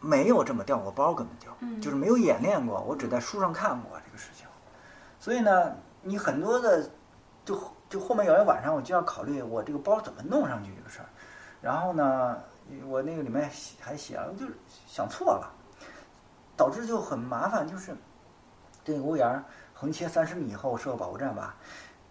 [0.00, 2.78] 没有这么掉过包，根本就就是没有演练过。
[2.82, 4.46] 我只在书上看过这个事情，
[5.18, 6.86] 所以呢，你很多的
[7.42, 7.58] 就
[7.88, 11.08] 就后面有一晚上，我就要考虑我这个包怎么弄上去这个事儿。
[11.64, 12.38] 然后呢，
[12.86, 13.50] 我那个里面
[13.80, 14.54] 还写了，就是
[14.86, 15.50] 想错了，
[16.54, 17.66] 导致就很麻烦。
[17.66, 17.96] 就是
[18.84, 19.42] 这个屋檐
[19.72, 21.56] 横切三十米以后设个保护站吧，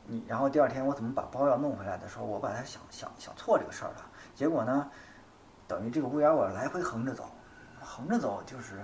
[0.08, 4.10] 你然后第二天我怎么把包要弄回来的时候，我把它想想想错这个事儿了。
[4.34, 4.90] 结果呢，
[5.68, 7.30] 等于这个屋檐我来回横着走。
[7.80, 8.84] 横着走就是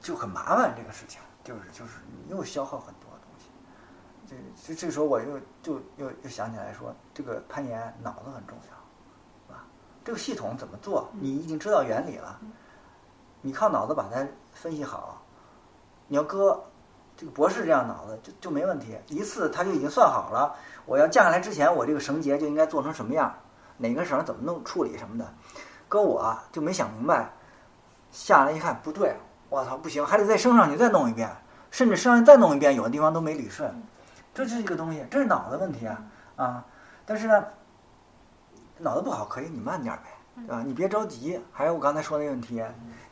[0.00, 3.50] 就很麻烦，这个事情就是就是你又消耗很多东西。
[4.26, 8.75] 这这这时候我又就又又想起来说，这个攀岩脑子很重要，
[10.06, 11.08] 这个系统怎么做？
[11.20, 12.38] 你已经知道原理了，
[13.40, 15.20] 你靠脑子把它分析好。
[16.06, 16.62] 你要搁
[17.16, 20.54] 这个博士这样脑子就就没问题，一次他就已经算好了。
[20.84, 23.34] 我要降下来之前，我这个绳结就应该做成什么样，
[23.78, 25.28] 哪根绳怎么弄处理什么的。
[25.88, 27.32] 搁我就没想明白。
[28.12, 29.16] 下来一看不对，
[29.48, 31.28] 我操不行，还得再升上去再弄一遍，
[31.72, 33.82] 甚至升上去再弄一遍，有的地方都没捋顺，
[34.32, 36.00] 这是一个东西，这是脑子问题啊
[36.36, 36.64] 啊！
[37.04, 37.44] 但是呢，
[38.78, 40.02] 脑子不好可以你慢点呗，
[40.36, 40.62] 对吧？
[40.66, 41.40] 你别着急。
[41.52, 42.62] 还有我刚才说那个问题，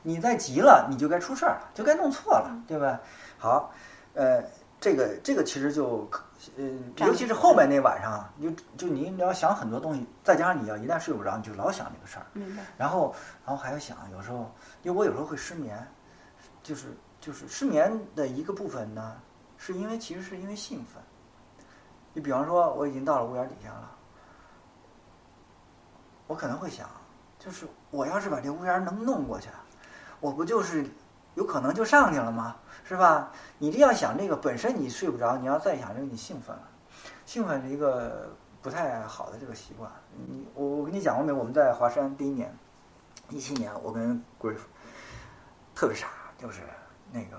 [0.02, 3.00] 你再急了你就该出事儿了，就该弄错了，对吧？
[3.38, 3.72] 好，
[4.14, 4.42] 呃，
[4.80, 6.08] 这个这个其实就。
[6.56, 12.26] 嗯，尤其是后面那晚上，就就你要想很多东西，再加上你要一旦睡不着，你就老想这个事儿。
[12.34, 12.62] 明白。
[12.76, 13.14] 然后，
[13.46, 14.52] 然后还要想，有时候，
[14.82, 15.78] 因为我有时候会失眠，
[16.62, 16.88] 就是
[17.18, 19.16] 就是失眠的一个部分呢，
[19.56, 21.02] 是因为其实是因为兴奋。
[22.12, 23.90] 你比方说，我已经到了屋檐底下了，
[26.26, 26.88] 我可能会想，
[27.38, 29.48] 就是我要是把这屋檐能弄过去，
[30.20, 30.86] 我不就是
[31.34, 32.56] 有可能就上去了吗？
[32.84, 33.30] 是吧？
[33.58, 36.62] 你这样想这个本身你睡不着，你要再想这个你兴奋了，
[37.24, 39.90] 兴奋是一个不太好的这个习惯。
[40.14, 41.32] 你我我跟你讲过没？
[41.32, 42.54] 我们在华山第一年，
[43.30, 44.60] 一七年，我跟 Griff
[45.74, 46.08] 特别傻，
[46.38, 46.60] 就是
[47.10, 47.38] 那个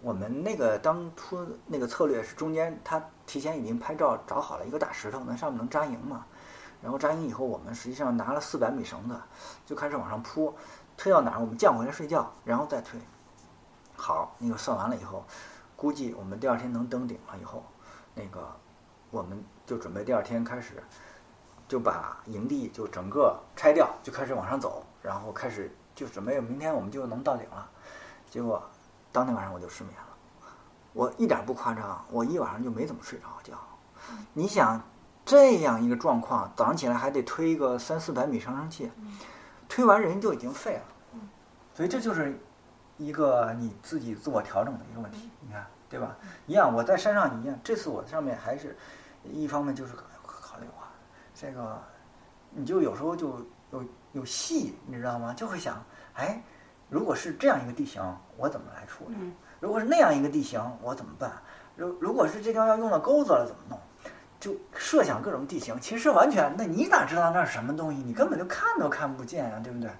[0.00, 6.26] 我们那个当初那个策略是中间他提前已经拍照找好了一个大石头，那上面能扎营嘛。
[6.82, 9.20] 然后扎营以后，我们实际上拿了四百米绳子
[9.66, 10.54] 就开始往上铺，
[10.96, 13.00] 推到哪儿我们降回来睡觉，然后再推。
[13.96, 15.24] 好，那个算完了以后，
[15.74, 17.64] 估计我们第二天能登顶了以后，
[18.14, 18.48] 那个
[19.10, 20.82] 我们就准备第二天开始，
[21.66, 27.68] 就把营地就整个拆掉，就开始往上走，然后开始就准备明天我们就能到顶了。
[28.30, 28.62] 结果
[29.10, 30.46] 当天晚上我就失眠了，
[30.92, 33.58] 我一点不夸张，我一晚上就没怎么睡着觉。
[34.32, 34.80] 你想
[35.28, 38.90] 这样一个状况，早上起来还得推个三四百米上升器，
[39.68, 41.20] 推完人就已经废了。
[41.74, 42.40] 所以这就是。
[43.00, 46.16] 一个你自己自我调整的一个问题，你看对吧？
[46.48, 47.56] 一样，我在山上一样。
[47.62, 48.76] 这次我上面还是
[49.22, 50.90] 一方面就是考虑啊，
[51.32, 51.80] 这个
[52.50, 55.32] 你就有时候就有有戏，你知道吗？
[55.32, 55.80] 就会想，
[56.14, 56.42] 哎，
[56.88, 58.02] 如果是这样一个地形，
[58.36, 59.14] 我怎么来处理？
[59.60, 61.30] 如果是那样一个地形，我怎么办？
[61.76, 63.78] 如如果是这地方要用到钩子了，怎么弄？
[64.40, 65.78] 就设想各种地形。
[65.80, 68.02] 其实完全，那你哪知道那是什么东西？
[68.02, 69.90] 你根本就看都看不见啊，对不对？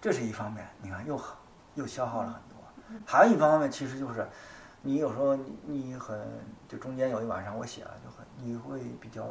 [0.00, 1.38] 这是一方面，你看又好。
[1.74, 4.28] 又消耗了很多，还有一方面其实就是，
[4.82, 6.20] 你有时候你你很
[6.68, 9.26] 就中间有一晚上我写了就很你会比较，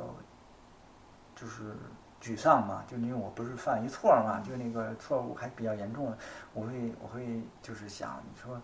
[1.35, 1.75] 就是
[2.19, 6.11] 沮丧嘛，就因为我不是犯一错嘛，就那个错误还比较严重，
[6.55, 8.59] 我会我会就是想你说，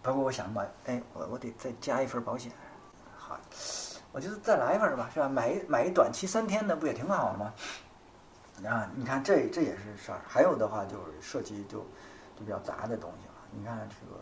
[0.00, 2.52] 包括我想吧哎我我得再加一份保险，
[3.16, 3.36] 好，
[4.16, 5.28] 我就再来一份吧，是吧？
[5.28, 7.52] 买一买一短期三天的不也挺好的吗？
[8.66, 11.84] 啊，你看这这也是事儿，还有的话就是涉及就。
[12.38, 13.34] 就比较杂的东西了。
[13.50, 14.20] 你看这个，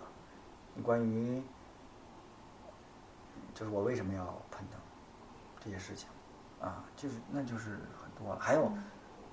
[0.72, 1.42] 你关于
[3.52, 4.78] 就是我为什么要攀登
[5.58, 6.08] 这些事情
[6.60, 8.38] 啊，就是那就是很多了。
[8.40, 8.70] 还有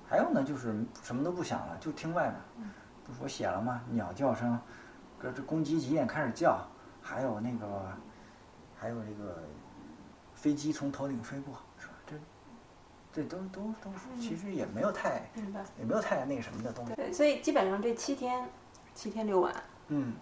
[0.04, 2.68] 还有呢，就是什么都不想了，就听外面。
[3.04, 3.80] 不是我写了吗？
[3.88, 4.58] 鸟叫声，
[5.22, 6.60] 这这公鸡几点开始叫？
[7.00, 7.84] 还有那个
[8.76, 9.44] 还有这个
[10.42, 11.92] 飞机从头顶飞过，是吧？
[12.04, 12.14] 这
[13.14, 15.60] 这都都都是其实也没有太明白。
[15.78, 16.94] 也没有太那个什么的东西。
[16.96, 18.48] 对，所以基本上这七天，
[18.92, 19.54] 七天六晚
[19.86, 20.14] 嗯，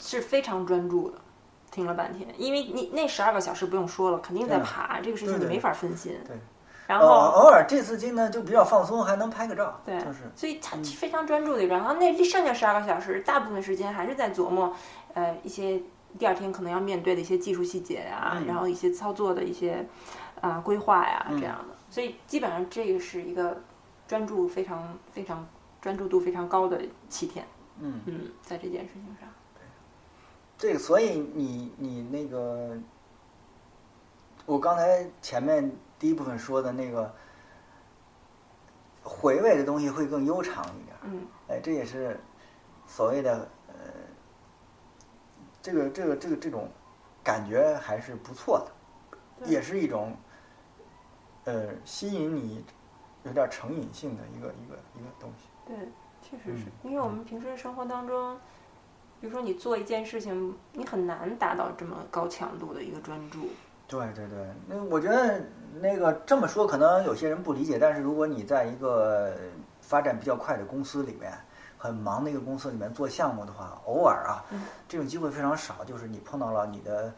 [0.00, 1.18] 是非常专注的，
[1.70, 6.18] 听了半天，因为你那十二个小时不用说了，肯定在爬，这个事情你没法分心。
[6.26, 6.34] 对。
[6.34, 6.42] 呃
[6.88, 11.66] 然后，偶尔这次进呢就比较放松，还能拍个照，对就是所以他非常专注的。
[11.66, 14.72] 然后那剩下十二个小时，大部分时间还是在琢磨，
[15.12, 15.82] 呃，一些
[16.18, 19.86] 第二天可能要面对的一些技术细节呀、嗯然后一些操作的一些
[20.40, 21.74] 啊、规划呀嗯这样的。
[21.88, 23.60] 所以基本上这个是一个
[24.06, 25.46] 专注非常非常
[25.80, 27.46] 专注度非常高的七天。
[27.78, 29.28] 嗯，嗯，在这件事情上。
[30.58, 32.74] 这个所以你你那个，
[34.46, 37.14] 我刚才前面第一部分说的那个
[39.02, 42.18] 回味的东西会更悠长一点，嗯哎，这也是
[42.86, 43.48] 所谓的呃，
[45.66, 46.68] 这个这个这个这种
[47.24, 48.64] 感觉还是不错
[49.40, 50.16] 的，也是一种
[51.42, 52.64] 呃吸引你
[53.24, 55.48] 有点成瘾性的一个一个一个东西。
[55.66, 55.76] 对，
[56.22, 58.38] 确实是嗯因为我们平时生活当中，
[59.20, 63.48] 比如说你做一件事情，你很难达到这么高强度的一个专注。
[63.88, 65.44] 对对对，那我觉得
[65.80, 69.36] 那个这么说，可能有些人不理解，但是如果你在一个
[69.80, 71.32] 发展比较快的公司里面，
[71.78, 77.12] 很忙的一个公司里面做项目的话，偶尔啊，嗯这种机会非常少，就是你碰到了你的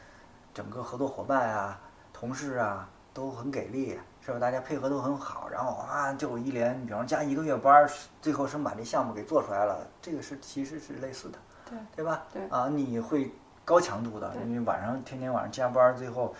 [0.52, 1.80] 整个合作伙伴啊、
[2.12, 4.38] 同事啊都很给力，是吧？
[4.38, 7.90] 大家配合都很好，然后啊，就一连，比方加一个月班儿，
[8.20, 11.38] 最后是把这项目给做出来了，这个是其实是类似的，
[11.68, 12.24] 对对吧？
[12.32, 13.32] 对啊，你会
[13.64, 16.34] 高强度的，对因为晚上天天晚上加班，最后。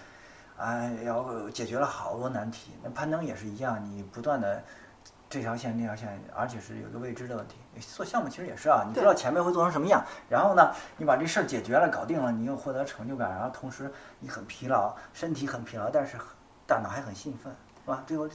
[0.61, 2.73] 哎，要解决了好多难题。
[2.83, 4.61] 那攀登也是一样，你不断的
[5.29, 7.57] 这条线那条线，而且是有一个未知的问题。
[7.81, 16.17] 做项目其实也是啊，你不知道前面会做成什么样，然后呢，你把这事儿解决了、搞定了，你又获得成就感，然后同时你很疲劳，身体很疲劳，但是
[16.67, 17.55] 大脑还很兴奋，
[17.85, 18.03] 是吧？
[18.07, 18.29] 最后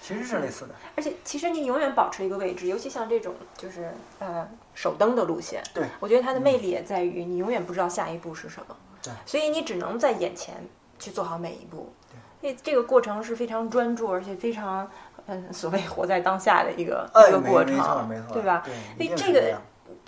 [0.00, 0.74] 其实是类似的。
[0.96, 10.56] 而且其实你永远保持一个位置，尤其像这种就是呃手登的路线，对我觉得它的魅力也在于你永远不知道下一步是什么，对所以你只能在眼前
[10.98, 11.92] 去做好每一步。
[12.40, 14.90] 所以这个过程是非常专注，而且非常
[15.30, 18.62] 嗯 所谓活在当下的一个、哎，一个过没没错程，没错，对吧？
[18.64, 19.62] 对，所以一定是这个样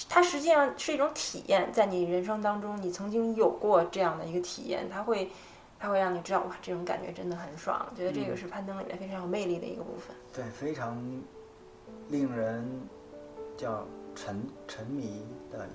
[0.09, 5.31] 它实际上是一种体验，在你人生当中，你曾经有过这样的一个体验，它会，
[5.79, 7.87] 它会让你知道哇，这种感觉真的很爽。
[7.91, 10.17] 我觉得这嗯个是攀登里面非常有魅力的一个部分。
[10.33, 10.97] 对，非常
[12.09, 12.67] 令人
[13.57, 15.69] 叫沉沉迷的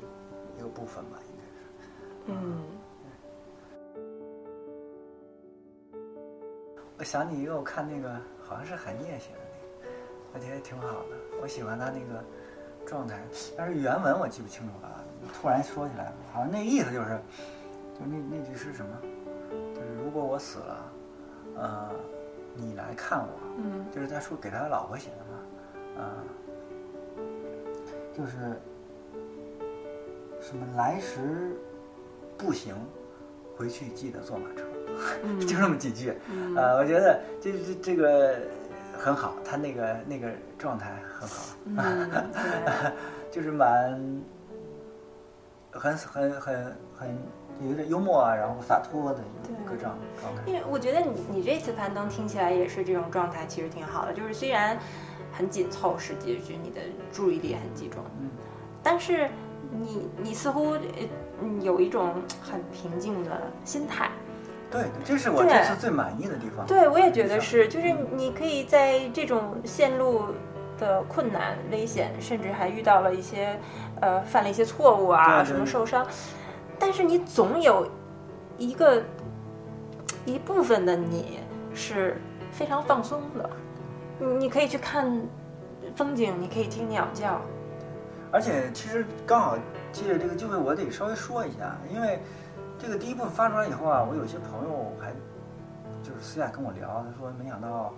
[0.58, 2.40] 一个部分吧，应该是。
[2.42, 2.64] 嗯，
[6.98, 9.94] 我想起一个，我看那个好像是海涅写的那个，
[10.34, 11.18] 我觉得挺好的。
[11.42, 12.24] 我喜欢他那个
[12.86, 13.22] 状态，
[13.58, 15.04] 但是原文我记不清楚了。
[15.34, 17.20] 突然说起来，好像那意思就是，
[17.94, 18.98] 就那那句是什么？
[19.76, 20.94] 就是如果我死了，
[21.58, 21.92] 呃，
[22.56, 23.28] 你来看我，
[23.58, 26.24] 嗯就是他说给他老婆写的嘛，啊、
[28.14, 28.38] 就是
[30.40, 31.58] 什么来时
[32.38, 32.76] 步行，
[33.58, 34.64] 回去记得坐马车，
[35.24, 36.14] 嗯就这么几句。
[36.32, 38.36] 嗯呃，我觉得这这这个
[38.98, 42.92] 很好，他那个那个状态很好，嗯， 对，
[43.32, 44.22] 就是蛮
[45.72, 47.18] 很很很很
[47.68, 50.42] 有点幽默啊，然后洒脱的一个对状状态。
[50.46, 54.14] 因为我觉得你你这次攀登听起来也是这种状态，其实挺好的。
[54.14, 54.78] 就是虽然
[55.32, 56.82] 很紧凑，实际是你的
[57.12, 58.30] 注意力很集中，嗯，
[58.82, 59.30] 但是
[59.72, 60.80] 你你似乎呃
[61.42, 63.32] 嗯有一种很平静的
[63.64, 64.10] 心态。
[64.70, 66.66] 对，这是我这次最满意的地方。
[66.66, 70.26] 对，我也觉得是，嗯就是你可以在这种线路
[70.78, 73.58] 的困难、危险，甚至还遇到了一些
[74.02, 76.06] 呃犯了一些错误啊，什么受伤，
[76.78, 77.88] 但是你总有
[78.58, 79.02] 一个
[80.26, 81.40] 一部分的你
[81.74, 82.20] 是
[82.52, 83.50] 非常放松的，
[84.20, 85.22] 你你可以去看
[85.96, 87.40] 风景，你可以听鸟叫，
[88.32, 89.58] 而且其实刚好
[89.94, 92.20] 借着这个机会，我得稍微说一下，因为
[92.80, 95.12] 这个第一部分发出来以后啊，我有些朋友还
[96.04, 97.94] 就是私下跟我聊，他说没想到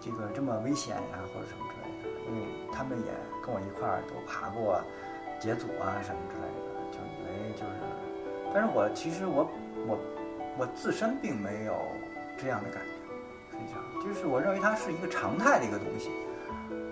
[0.00, 3.12] 这个这么危险呀、或者什么之类的，因为他们也
[3.44, 4.80] 跟我一块儿都爬过
[5.38, 6.58] 解组啊什么之类的，
[6.90, 7.72] 就以为就是，
[8.54, 9.48] 但是我其实我
[9.86, 9.98] 我
[10.58, 11.74] 我自身并没有
[12.36, 12.90] 这样的感觉，
[13.52, 16.10] 实际上就是我认为它是一个常态的一个东西。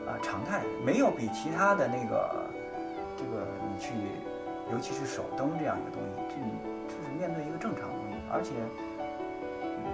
[0.07, 2.45] 啊，常态没有比其他的那个
[3.17, 3.93] 这个你去，
[4.73, 6.35] 尤其是手灯这样一个东西，这
[7.21, 8.55] 面对一个正常的东西，而且，
[9.61, 9.85] 嗯，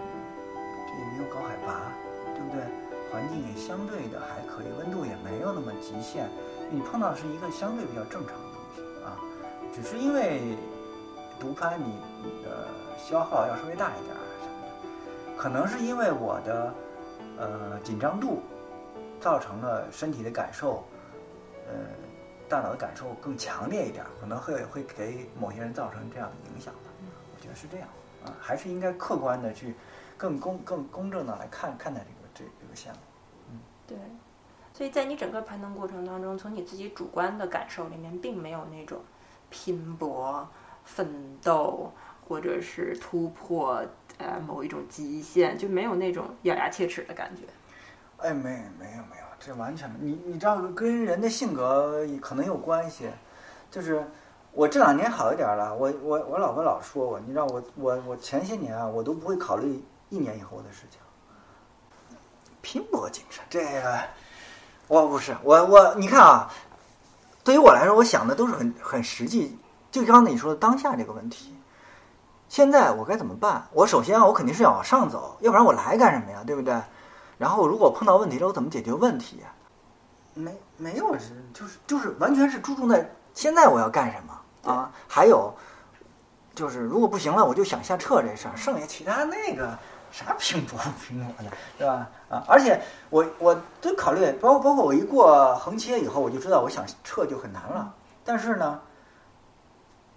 [0.87, 1.91] 这也没有高海拔，
[2.33, 2.63] 对不对？
[3.11, 6.29] 环境也相对的还可以，温度也没有那么极限，
[6.71, 9.19] 你碰到是一个相对比较正常的东西啊，
[9.75, 10.57] 只是因为
[11.41, 16.75] 独攀你你的消耗要稍微大一点儿什么的，可能是因为我的
[17.39, 18.41] 呃紧张度
[19.21, 20.85] 造成了身体的感受，
[21.67, 21.75] 呃。
[22.49, 26.73] 大脑的感受更强烈一点，可能会会给某些人造成这样的影响。
[27.57, 27.89] 是这样
[28.25, 29.75] 啊，还是应该客观的去，
[30.17, 33.01] 更公更公正的来看看待这个这这个项目。
[33.51, 33.99] 嗯，对。
[34.75, 39.01] 所以在你整个攀登过程当中，从你自己主观的感受里面，并没有那种
[39.49, 40.47] 拼搏、
[40.85, 41.91] 奋斗
[42.29, 43.83] 或者是突破
[44.19, 47.43] 呃某一种极限，就没有那种咬牙切齿的感觉。
[48.19, 49.27] 哎，没没有没有。
[49.39, 53.09] 这完全，你你知道跟人的性格可能有关系，
[53.71, 54.03] 就是
[54.57, 55.75] 我这两年好一点了。
[55.75, 60.99] 我我我老婆老说我，你知道我我我前些年啊，我都不会考虑一年以后的事情。
[62.63, 64.01] 拼搏精神，这个
[64.89, 66.51] 我不是我我你看啊，
[67.45, 69.59] 对于我来说，我想的都是很很实际。
[69.91, 71.55] 就刚才你说的当下这个问题，
[72.49, 73.63] 现在我该怎么办？
[73.73, 76.43] 我首先我肯定是要往上走，要不然我来干什么呀？
[76.47, 76.75] 对不对？
[77.37, 79.43] 然后，如果碰到问题了，我怎么解决问题？
[80.33, 84.36] 没没有是就是就是完全是注重在现在我要干什么
[84.67, 84.93] 啊？
[85.09, 85.53] 还有
[86.55, 88.57] 就是，如果不行了，我就想下撤这事儿。
[88.57, 89.79] 剩下其他那个
[90.11, 92.09] 啥拼搏不拼搏的，对吧？
[92.31, 92.43] 啊！
[92.49, 97.95] 而且我我都考虑，包括包括我一过横切以后，我就知道我想撤就很难了。
[98.25, 98.81] 但是呢，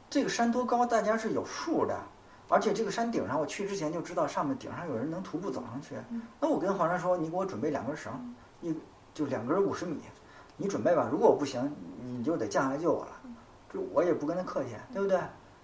[0.10, 1.96] 这个山多高，大家是有数的。
[2.52, 5.94] 而且这个山顶上，我去之前就知道上面顶上有人能徒步走上去。
[6.40, 8.12] 那我跟黄山说：“你给我准备两根绳，
[8.62, 8.76] 一
[9.14, 10.02] 就两根五十米，
[10.58, 11.08] 你准备吧。
[11.12, 11.72] 如果我不行，
[12.02, 13.12] 你就得降下来救我了。
[13.72, 15.20] 就我也不跟他客气，对不对？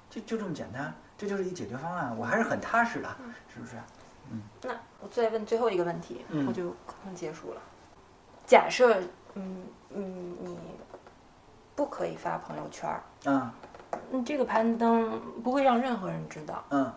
[0.10, 2.16] 就就这么简单，这就是一解决方案。
[2.18, 3.10] 我还是很踏实的，
[3.54, 3.76] 是不是？
[4.32, 4.42] 嗯。
[4.62, 4.70] 那
[5.02, 7.62] 我再问最后一个问题，我就可能结束了。
[8.46, 9.02] 假设，
[9.34, 10.58] 嗯嗯，你
[11.76, 13.04] 不可以发朋友圈儿。
[13.26, 13.52] 嗯。
[14.12, 16.64] 嗯，这个攀登不会让任何人知道。
[16.70, 16.94] 嗯，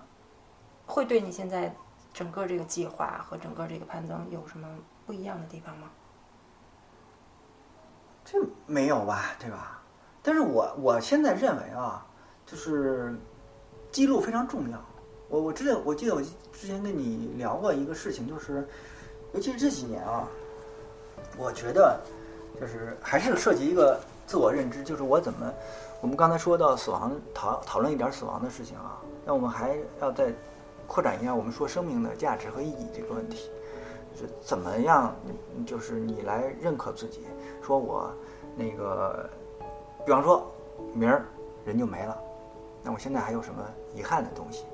[0.86, 1.74] 会对你现在
[2.12, 4.68] 整个这个计划和整个这个攀登有什么
[5.06, 5.88] 不一样的地方吗？
[8.24, 9.77] 这没有吧，对吧？
[10.28, 12.06] 但是我我现在认为啊，
[12.44, 13.14] 就是
[13.90, 14.78] 记录非常重要。
[15.30, 18.68] 我我之前我记得我之前跟你聊过一个事情，就是
[19.32, 20.28] 尤其是这几年啊，
[21.38, 21.98] 我觉得
[22.60, 25.50] 就是还是涉及一个自我认知，就是我怎么。
[26.02, 30.30] 我们刚才说到死亡，讨讨论一点死亡的事情啊，那我们还要再
[30.86, 33.50] 扩展一下，我们说生命的价值和意义这个问题，
[34.14, 35.16] 是怎么样？
[35.64, 37.22] 就是你来认可自己，
[37.62, 38.12] 说我
[38.54, 39.30] 那个，
[40.04, 40.50] 比方说
[40.94, 41.26] 明儿
[41.64, 42.18] 人就没了，
[42.82, 43.62] 那我现在还有什么
[43.94, 44.64] 遗憾的东西？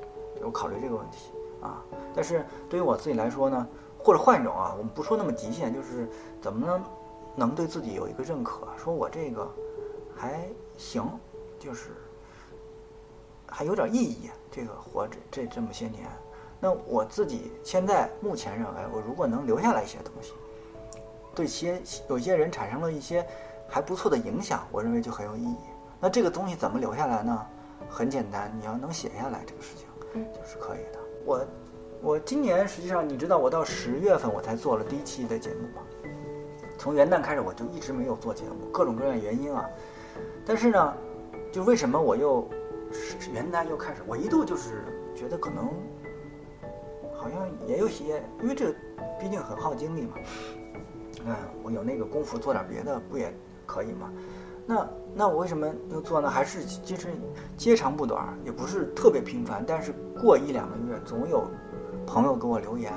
[0.42, 1.82] 我考虑这个问题啊。
[2.14, 3.66] 但是对于我自己来说呢，
[3.98, 6.08] 或者换一种啊，我们不说那么极限，就是
[6.40, 6.84] 怎么能
[7.36, 9.48] 能对自己有一个认可，说我这个
[10.16, 10.48] 还。
[10.76, 11.08] 行，
[11.56, 11.90] 就是
[13.46, 14.28] 还有点意义。
[14.50, 16.10] 这个活着这这么些年，
[16.58, 20.32] 那我自己现在目前认为，我如果能留下来一些东西，
[21.32, 23.24] 对些有些人产生了一些
[23.68, 25.56] 还不错的影响，我认为就很有意义。
[26.00, 27.46] 那这个东西怎么留下来呢？
[27.88, 29.86] 很简单，你要能写下来这个事情，
[30.32, 30.98] 就是可以的。
[31.24, 31.46] 我
[32.00, 35.82] 我今年实际上你知道，我到十月份我才做了第一期的节目吗？
[36.76, 39.64] 从元旦开始我就一直没有做节目，各种各样原因啊。
[40.44, 40.94] 但是呢，
[41.52, 42.48] 就为什么我又
[43.32, 44.02] 元旦又开始？
[44.06, 44.84] 我一度就是
[45.14, 45.68] 觉得可能
[47.14, 48.72] 好像也有些，因为这
[49.20, 50.16] 毕竟很耗精力嘛。
[51.26, 53.32] 嗯，我有那个功夫做点别的不也
[53.66, 54.10] 可以吗？
[54.66, 56.30] 那那我为什么又做呢？
[56.30, 57.08] 还是其实
[57.56, 59.62] 接长不短，也不是特别频繁。
[59.66, 61.46] 但是过一两个月，总有
[62.06, 62.92] 朋友给我留言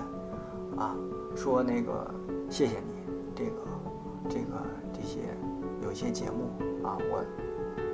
[0.78, 0.96] 啊，
[1.36, 2.10] 说那个
[2.50, 2.94] 谢谢你，
[3.36, 3.52] 这个
[4.30, 4.64] 这个
[4.94, 5.20] 这些
[5.84, 6.50] 有一些节目。
[6.88, 7.22] 啊，我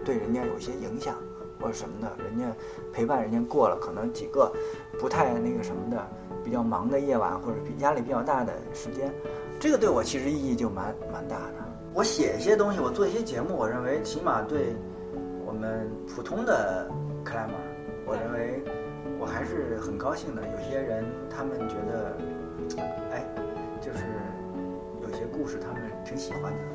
[0.06, 1.16] 对人家有些影响
[1.60, 2.46] 或者什么的，人家
[2.92, 4.52] 陪伴人家过了可能几个
[5.00, 6.08] 不太那个什么的
[6.44, 9.12] 比较忙的夜晚，或者比压力比较大的时间，
[9.60, 11.63] 这个对我其实意义就蛮蛮大的。
[11.96, 14.76] 我写一些东西，我做一些节目，我认为起码对
[15.46, 16.90] 我们普通的
[17.24, 17.54] 克莱门
[18.06, 18.64] 我认为
[19.20, 20.42] 我还是很高兴的。
[20.42, 22.18] 有些人他们觉得，
[23.12, 23.24] 哎，
[23.80, 24.00] 就是
[25.04, 26.73] 有些故事他们挺喜欢的。